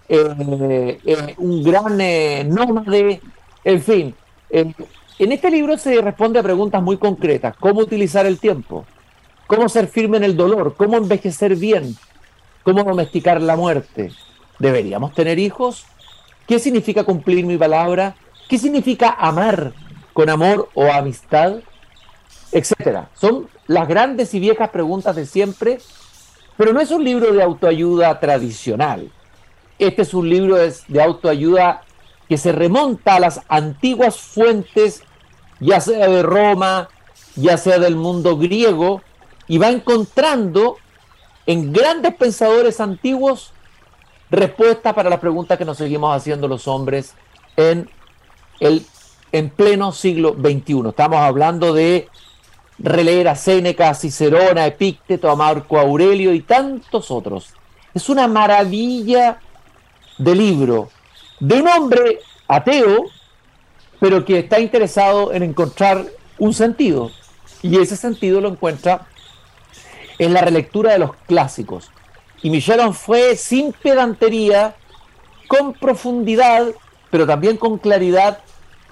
eh, 0.08 0.99
eh, 1.03 1.36
un 1.39 1.63
gran 1.63 1.99
eh, 1.99 2.45
nómade, 2.47 3.21
en 3.73 3.82
fin. 3.82 4.15
en 4.49 5.32
este 5.32 5.51
libro 5.51 5.77
se 5.77 6.01
responde 6.01 6.39
a 6.39 6.43
preguntas 6.43 6.82
muy 6.82 6.97
concretas. 6.97 7.56
¿Cómo 7.58 7.82
utilizar 7.82 8.25
el 8.25 8.39
tiempo? 8.39 8.86
cómo 9.47 9.69
ser 9.69 9.88
firme 9.88 10.17
en 10.17 10.25
el 10.25 10.38
dolor, 10.38 10.75
cómo 10.77 10.97
envejecer 10.97 11.56
bien, 11.56 11.95
cómo 12.63 12.84
domesticar 12.84 13.41
la 13.41 13.56
muerte. 13.56 14.12
¿Deberíamos 14.60 15.13
tener 15.13 15.39
hijos? 15.39 15.86
¿Qué 16.47 16.60
significa 16.60 17.03
cumplir 17.03 17.45
mi 17.45 17.58
palabra? 17.58 18.15
¿Qué 18.47 18.58
significa 18.58 19.15
amar 19.17 19.73
con 20.13 20.30
amor 20.30 20.69
o 20.73 20.91
amistad? 20.91 21.56
Etcétera. 22.51 23.10
Son 23.13 23.47
las 23.67 23.88
grandes 23.88 24.34
y 24.34 24.39
viejas 24.39 24.69
preguntas 24.69 25.15
de 25.15 25.25
siempre, 25.25 25.80
pero 26.58 26.73
no 26.73 26.82
es 26.82 26.91
un 26.91 27.03
libro 27.03 27.32
de 27.34 27.41
autoayuda 27.41 28.19
tradicional. 28.19 29.12
Este 29.80 30.01
es 30.01 30.13
un 30.13 30.30
libro 30.30 30.56
de 30.56 31.01
autoayuda 31.01 31.84
que 32.27 32.37
se 32.37 32.51
remonta 32.51 33.15
a 33.15 33.19
las 33.19 33.41
antiguas 33.47 34.17
fuentes, 34.19 35.03
ya 35.59 35.79
sea 35.79 36.07
de 36.07 36.23
Roma, 36.23 36.89
ya 37.35 37.57
sea 37.57 37.79
del 37.79 37.95
mundo 37.95 38.37
griego, 38.37 39.01
y 39.47 39.57
va 39.57 39.69
encontrando 39.69 40.77
en 41.45 41.71
grandes 41.71 42.15
pensadores 42.15 42.81
antiguos 42.81 43.53
respuestas 44.29 44.93
para 44.93 45.09
las 45.09 45.19
preguntas 45.19 45.57
que 45.57 45.65
nos 45.65 45.77
seguimos 45.77 46.15
haciendo 46.15 46.47
los 46.47 46.67
hombres 46.67 47.13
en 47.55 47.89
el 48.59 48.85
en 49.31 49.49
pleno 49.49 49.91
siglo 49.91 50.35
XXI. 50.39 50.89
Estamos 50.89 51.19
hablando 51.19 51.73
de 51.73 52.07
releer 52.79 53.27
a 53.27 53.35
Séneca, 53.35 53.89
a 53.89 53.93
Cicerón, 53.93 54.57
a 54.57 54.67
Epícteto, 54.67 55.29
a 55.29 55.35
Marco 55.35 55.79
Aurelio 55.79 56.33
y 56.33 56.41
tantos 56.41 57.11
otros. 57.11 57.53
Es 57.93 58.09
una 58.09 58.27
maravilla 58.27 59.39
de 60.17 60.35
libro 60.35 60.89
de 61.39 61.62
un 61.62 61.67
hombre 61.67 62.19
ateo, 62.47 63.06
pero 64.00 64.26
que 64.26 64.39
está 64.39 64.60
interesado 64.60 65.34
en 65.34 65.43
encontrar 65.43 66.06
un 66.38 66.54
sentido. 66.54 67.12
Y 67.62 67.80
ese 67.80 67.95
sentido 67.95 68.41
lo 68.41 68.50
encuentra 68.50 69.08
en 70.19 70.34
la 70.34 70.41
relectura 70.41 70.93
de 70.93 71.00
los 71.00 71.15
clásicos. 71.28 71.91
Y 72.41 72.50
Michel 72.50 72.93
fue 72.93 73.36
sin 73.36 73.73
pedantería, 73.73 74.76
con 75.47 75.73
profundidad, 75.73 76.67
pero 77.10 77.26
también 77.26 77.58
con 77.58 77.78
claridad, 77.78 78.39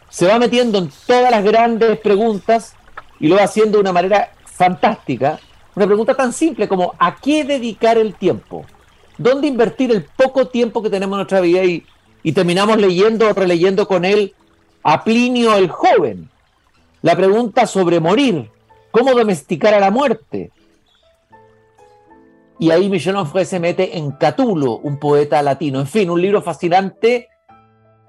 se 0.10 0.26
va 0.26 0.40
metiendo 0.40 0.78
en 0.78 0.90
todas 1.06 1.30
las 1.30 1.44
grandes 1.44 2.00
preguntas 2.00 2.76
y 3.20 3.28
lo 3.28 3.36
va 3.36 3.44
haciendo 3.44 3.78
de 3.78 3.82
una 3.82 3.92
manera 3.92 4.32
fantástica. 4.46 5.40
Una 5.76 5.86
pregunta 5.86 6.16
tan 6.16 6.32
simple 6.32 6.68
como 6.68 6.94
¿a 6.98 7.16
qué 7.16 7.44
dedicar 7.44 7.98
el 7.98 8.16
tiempo? 8.16 8.66
¿Dónde 9.18 9.48
invertir 9.48 9.92
el 9.92 10.04
poco 10.04 10.48
tiempo 10.48 10.82
que 10.82 10.90
tenemos 10.90 11.16
en 11.16 11.18
nuestra 11.18 11.42
vida? 11.42 11.64
Y, 11.64 11.86
y 12.26 12.32
terminamos 12.32 12.78
leyendo 12.78 13.30
o 13.30 13.34
releyendo 13.34 13.88
con 13.88 14.04
él 14.04 14.34
a 14.82 15.04
Plinio 15.04 15.54
el 15.54 15.70
joven. 15.70 16.28
La 17.04 17.16
pregunta 17.16 17.68
sobre 17.68 18.00
morir, 18.00 18.50
cómo 18.90 19.14
domesticar 19.14 19.76
a 19.76 19.80
la 19.80 19.92
muerte, 19.92 20.50
y 22.58 22.72
ahí 22.72 22.90
Michel 22.90 23.16
Onfray 23.16 23.46
se 23.46 23.60
mete 23.60 24.00
en 24.00 24.10
Catulo, 24.12 24.78
un 24.78 24.98
poeta 24.98 25.44
latino. 25.44 25.80
En 25.80 25.86
fin, 25.86 26.10
un 26.10 26.20
libro 26.20 26.42
fascinante, 26.42 27.28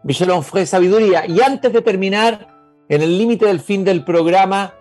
Michel 0.02 0.30
Onfray, 0.30 0.64
Sabiduría. 0.64 1.26
Y 1.26 1.42
antes 1.42 1.70
de 1.70 1.82
terminar, 1.82 2.46
en 2.88 3.02
el 3.02 3.18
límite 3.18 3.44
del 3.44 3.60
fin 3.60 3.84
del 3.84 4.02
programa, 4.02 4.72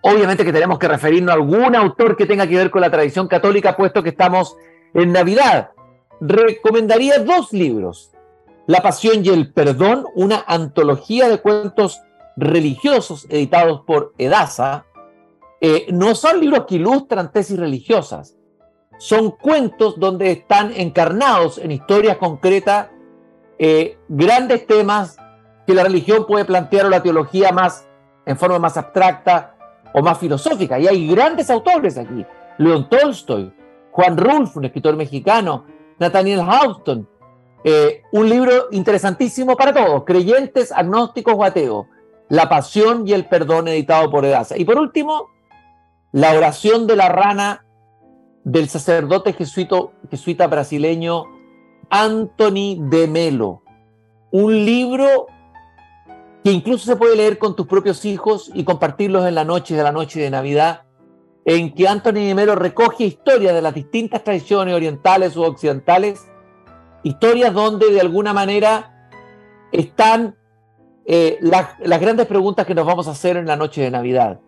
obviamente 0.00 0.46
que 0.46 0.52
tenemos 0.52 0.78
que 0.78 0.88
referirnos 0.88 1.32
a 1.32 1.34
algún 1.34 1.76
autor 1.76 2.16
que 2.16 2.24
tenga 2.24 2.46
que 2.46 2.56
ver 2.56 2.70
con 2.70 2.80
la 2.80 2.90
tradición 2.90 3.28
católica, 3.28 3.76
puesto 3.76 4.02
que 4.02 4.10
estamos 4.10 4.56
en 4.94 5.12
Navidad. 5.12 5.72
Recomendaría 6.22 7.18
dos 7.18 7.52
libros. 7.52 8.12
La 8.70 8.82
Pasión 8.82 9.24
y 9.24 9.30
el 9.30 9.52
Perdón, 9.52 10.06
una 10.14 10.44
antología 10.46 11.28
de 11.28 11.38
cuentos 11.38 12.02
religiosos 12.36 13.26
editados 13.28 13.80
por 13.84 14.14
Edasa. 14.16 14.86
Eh, 15.60 15.88
no 15.90 16.14
son 16.14 16.38
libros 16.38 16.66
que 16.68 16.76
ilustran 16.76 17.32
tesis 17.32 17.58
religiosas, 17.58 18.36
son 18.96 19.32
cuentos 19.32 19.98
donde 19.98 20.30
están 20.30 20.72
encarnados 20.72 21.58
en 21.58 21.72
historias 21.72 22.16
concretas 22.18 22.90
eh, 23.58 23.98
grandes 24.06 24.64
temas 24.68 25.16
que 25.66 25.74
la 25.74 25.82
religión 25.82 26.24
puede 26.24 26.44
plantear 26.44 26.86
o 26.86 26.90
la 26.90 27.02
teología 27.02 27.50
más 27.50 27.88
en 28.24 28.38
forma 28.38 28.60
más 28.60 28.76
abstracta 28.76 29.56
o 29.92 30.00
más 30.00 30.16
filosófica. 30.16 30.78
Y 30.78 30.86
hay 30.86 31.08
grandes 31.08 31.50
autores 31.50 31.98
aquí. 31.98 32.24
León 32.58 32.88
Tolstoy, 32.88 33.52
Juan 33.90 34.16
Rulfo, 34.16 34.60
un 34.60 34.66
escritor 34.66 34.94
mexicano, 34.94 35.64
Nathaniel 35.98 36.44
Houston. 36.44 37.08
Eh, 37.64 38.02
un 38.12 38.28
libro 38.28 38.68
interesantísimo 38.70 39.56
para 39.56 39.74
todos, 39.74 40.04
creyentes, 40.04 40.72
agnósticos 40.72 41.34
o 41.36 41.44
ateos. 41.44 41.86
La 42.28 42.48
pasión 42.48 43.06
y 43.06 43.12
el 43.12 43.26
perdón, 43.26 43.68
editado 43.68 44.10
por 44.10 44.24
Edasa. 44.24 44.56
Y 44.56 44.64
por 44.64 44.78
último, 44.78 45.28
la 46.12 46.32
oración 46.32 46.86
de 46.86 46.96
la 46.96 47.08
rana 47.08 47.64
del 48.44 48.68
sacerdote 48.68 49.34
jesuita 49.34 50.46
brasileño 50.46 51.24
Anthony 51.90 52.76
de 52.88 53.06
Melo. 53.08 53.62
Un 54.30 54.64
libro 54.64 55.26
que 56.44 56.52
incluso 56.52 56.86
se 56.86 56.96
puede 56.96 57.16
leer 57.16 57.38
con 57.38 57.54
tus 57.56 57.66
propios 57.66 58.04
hijos 58.04 58.50
y 58.54 58.64
compartirlos 58.64 59.26
en 59.26 59.34
la 59.34 59.44
noche 59.44 59.74
de 59.76 59.82
la 59.82 59.92
noche 59.92 60.20
de 60.20 60.30
Navidad. 60.30 60.84
en 61.46 61.74
que 61.74 61.88
Anthony 61.88 62.34
Melo 62.34 62.54
recoge 62.54 63.04
historias 63.04 63.54
de 63.54 63.62
las 63.62 63.74
distintas 63.74 64.22
tradiciones 64.22 64.74
orientales 64.74 65.36
u 65.38 65.42
occidentales, 65.42 66.30
historias 67.02 67.52
donde 67.54 67.90
de 67.90 68.00
alguna 68.00 68.32
manera 68.32 69.08
están 69.72 70.36
eh, 71.06 71.38
las, 71.40 71.78
grandes 72.00 72.26
preguntas 72.26 72.66
que 72.66 72.74
nos 72.74 72.86
vamos 72.86 73.08
a 73.08 73.12
hacer 73.12 73.36
en 73.36 73.46
la 73.46 73.56
noche 73.56 73.82
de 73.82 73.90
Navidad, 73.90 74.40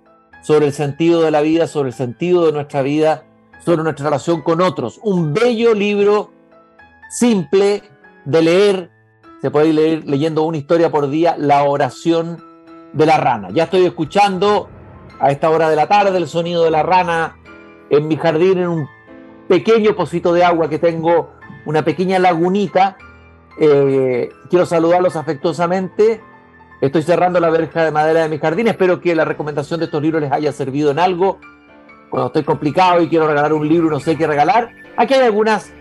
sobre 0.43 0.67
el 0.67 0.73
sentido 0.73 1.23
de 1.23 1.31
la 1.31 1.41
vida, 1.41 1.67
sobre 1.67 1.89
el 1.89 1.95
sentido 1.95 2.47
de 2.47 2.53
nuestra 2.53 2.83
vida, 2.83 3.25
sobre 3.65 3.83
nuestra 3.83 4.05
relación 4.07 4.43
con 4.43 4.61
otros. 4.61 5.01
Un 5.03 5.33
bello 5.33 5.75
libro 5.75 6.31
simple 7.11 7.83
de 8.25 8.43
leer, 8.43 8.91
se 9.41 9.51
puede 9.51 9.69
ir 9.69 9.75
leer, 9.75 10.05
leyendo 10.07 10.43
una 10.43 10.57
historia 10.57 10.91
por 10.91 11.09
día, 11.11 11.37
La 11.39 11.65
oración 11.65 12.43
de 12.93 13.07
la 13.07 13.17
rana. 13.17 13.49
Ya 13.53 13.65
estoy 13.65 13.85
escuchando 13.85 14.69
a 15.19 15.31
esta 15.31 15.51
hora 15.51 15.69
de 15.69 15.77
la 15.77 15.87
tarde 15.87 16.17
el 16.19 16.29
sonido 16.29 16.65
de 16.65 16.71
la 16.71 16.83
rana 16.83 17.37
en 17.91 18.09
mi 18.09 18.17
jardín, 18.17 18.59
en 18.59 18.69
un 18.69 18.89
pequeño 19.49 19.95
pocito 19.95 20.33
de 20.33 20.45
agua 20.45 20.69
que 20.69 20.79
tengo, 20.79 21.31
una 21.67 21.85
pequeña 21.85 22.19
lagunita. 22.19 22.97
Eh, 23.59 24.31
quiero 24.51 24.67
saludarlos 24.67 25.17
afectuosamente. 25.17 26.21
Estoy 26.81 27.03
cerrando 27.03 27.39
la 27.39 27.51
verja 27.51 27.85
de 27.85 27.91
madera 27.93 28.23
de 28.23 28.29
mi 28.29 28.39
jardín. 28.39 28.67
Espero 28.67 29.01
que 29.01 29.15
la 29.15 29.25
recomendación 29.25 29.79
de 29.79 29.87
estos 29.87 30.03
libros 30.03 30.21
les 30.21 30.33
haya 30.33 30.53
servido 30.53 30.91
en 30.91 30.99
algo. 30.99 31.39
Cuando 32.11 32.27
estoy 32.27 32.43
complicado 32.43 33.01
y 33.01 33.09
quiero 33.09 33.27
regalar 33.27 33.53
un 33.53 33.69
libro 33.69 33.87
y 33.87 33.91
no 33.91 34.01
sé 34.01 34.17
qué 34.17 34.27
regalar, 34.27 34.71
aquí 34.97 35.15
hay 35.15 35.23
algunas 35.23 35.73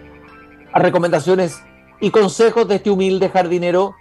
recomendaciones 0.73 1.61
y 1.99 2.11
consejos 2.11 2.67
de 2.67 2.75
este 2.75 2.89
humilde 2.89 3.29
jardinero. 3.29 3.95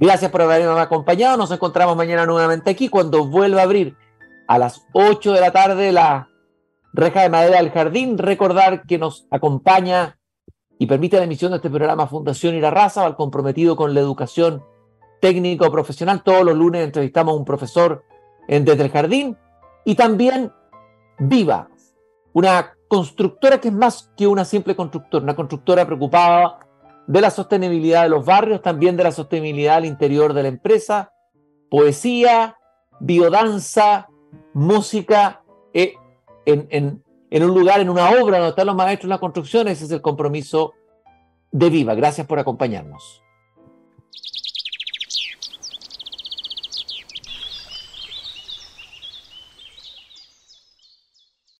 Gracias 0.00 0.30
por 0.30 0.42
haberme 0.42 0.68
acompañado. 0.80 1.36
Nos 1.36 1.50
encontramos 1.50 1.96
mañana 1.96 2.26
nuevamente 2.26 2.70
aquí 2.70 2.88
cuando 2.88 3.26
vuelva 3.26 3.60
a 3.60 3.64
abrir 3.64 3.96
a 4.46 4.58
las 4.58 4.86
8 4.92 5.32
de 5.32 5.40
la 5.40 5.52
tarde 5.52 5.92
la 5.92 6.28
reja 6.92 7.22
de 7.22 7.28
madera 7.28 7.58
del 7.58 7.70
jardín. 7.70 8.18
Recordar 8.18 8.82
que 8.82 8.98
nos 8.98 9.26
acompaña 9.30 10.17
y 10.78 10.86
permite 10.86 11.16
la 11.16 11.24
emisión 11.24 11.50
de 11.50 11.56
este 11.56 11.70
programa 11.70 12.06
Fundación 12.06 12.54
Irarraza, 12.54 13.04
al 13.04 13.16
comprometido 13.16 13.76
con 13.76 13.94
la 13.94 14.00
educación 14.00 14.62
técnico 15.20 15.70
profesional. 15.70 16.22
Todos 16.22 16.44
los 16.44 16.56
lunes 16.56 16.84
entrevistamos 16.84 17.34
a 17.34 17.38
un 17.38 17.44
profesor 17.44 18.04
en 18.46 18.64
Desde 18.64 18.84
el 18.84 18.90
Jardín 18.90 19.36
y 19.84 19.94
también 19.94 20.52
Viva, 21.18 21.68
una 22.32 22.74
constructora 22.86 23.60
que 23.60 23.68
es 23.68 23.74
más 23.74 24.12
que 24.16 24.26
una 24.26 24.44
simple 24.44 24.76
constructora, 24.76 25.24
una 25.24 25.34
constructora 25.34 25.84
preocupada 25.84 26.60
de 27.08 27.20
la 27.20 27.30
sostenibilidad 27.30 28.04
de 28.04 28.10
los 28.10 28.24
barrios, 28.24 28.62
también 28.62 28.96
de 28.96 29.04
la 29.04 29.12
sostenibilidad 29.12 29.76
al 29.76 29.84
interior 29.84 30.32
de 30.32 30.42
la 30.42 30.48
empresa, 30.48 31.12
poesía, 31.70 32.56
biodanza, 33.00 34.08
música 34.54 35.42
eh, 35.72 35.94
en, 36.46 37.02
un 37.30 37.54
lugar, 37.54 37.80
en 37.80 37.90
una 37.90 38.10
obra 38.10 38.38
donde 38.38 38.50
están 38.50 38.66
los 38.66 38.76
maestros 38.76 39.04
en 39.04 39.10
la 39.10 39.18
construcción, 39.18 39.68
ese 39.68 39.84
es 39.84 39.90
el 39.90 40.00
compromiso 40.00 40.74
de 41.50 41.70
Viva. 41.70 41.94
Gracias 41.94 42.26
por 42.26 42.38
acompañarnos. 42.38 43.22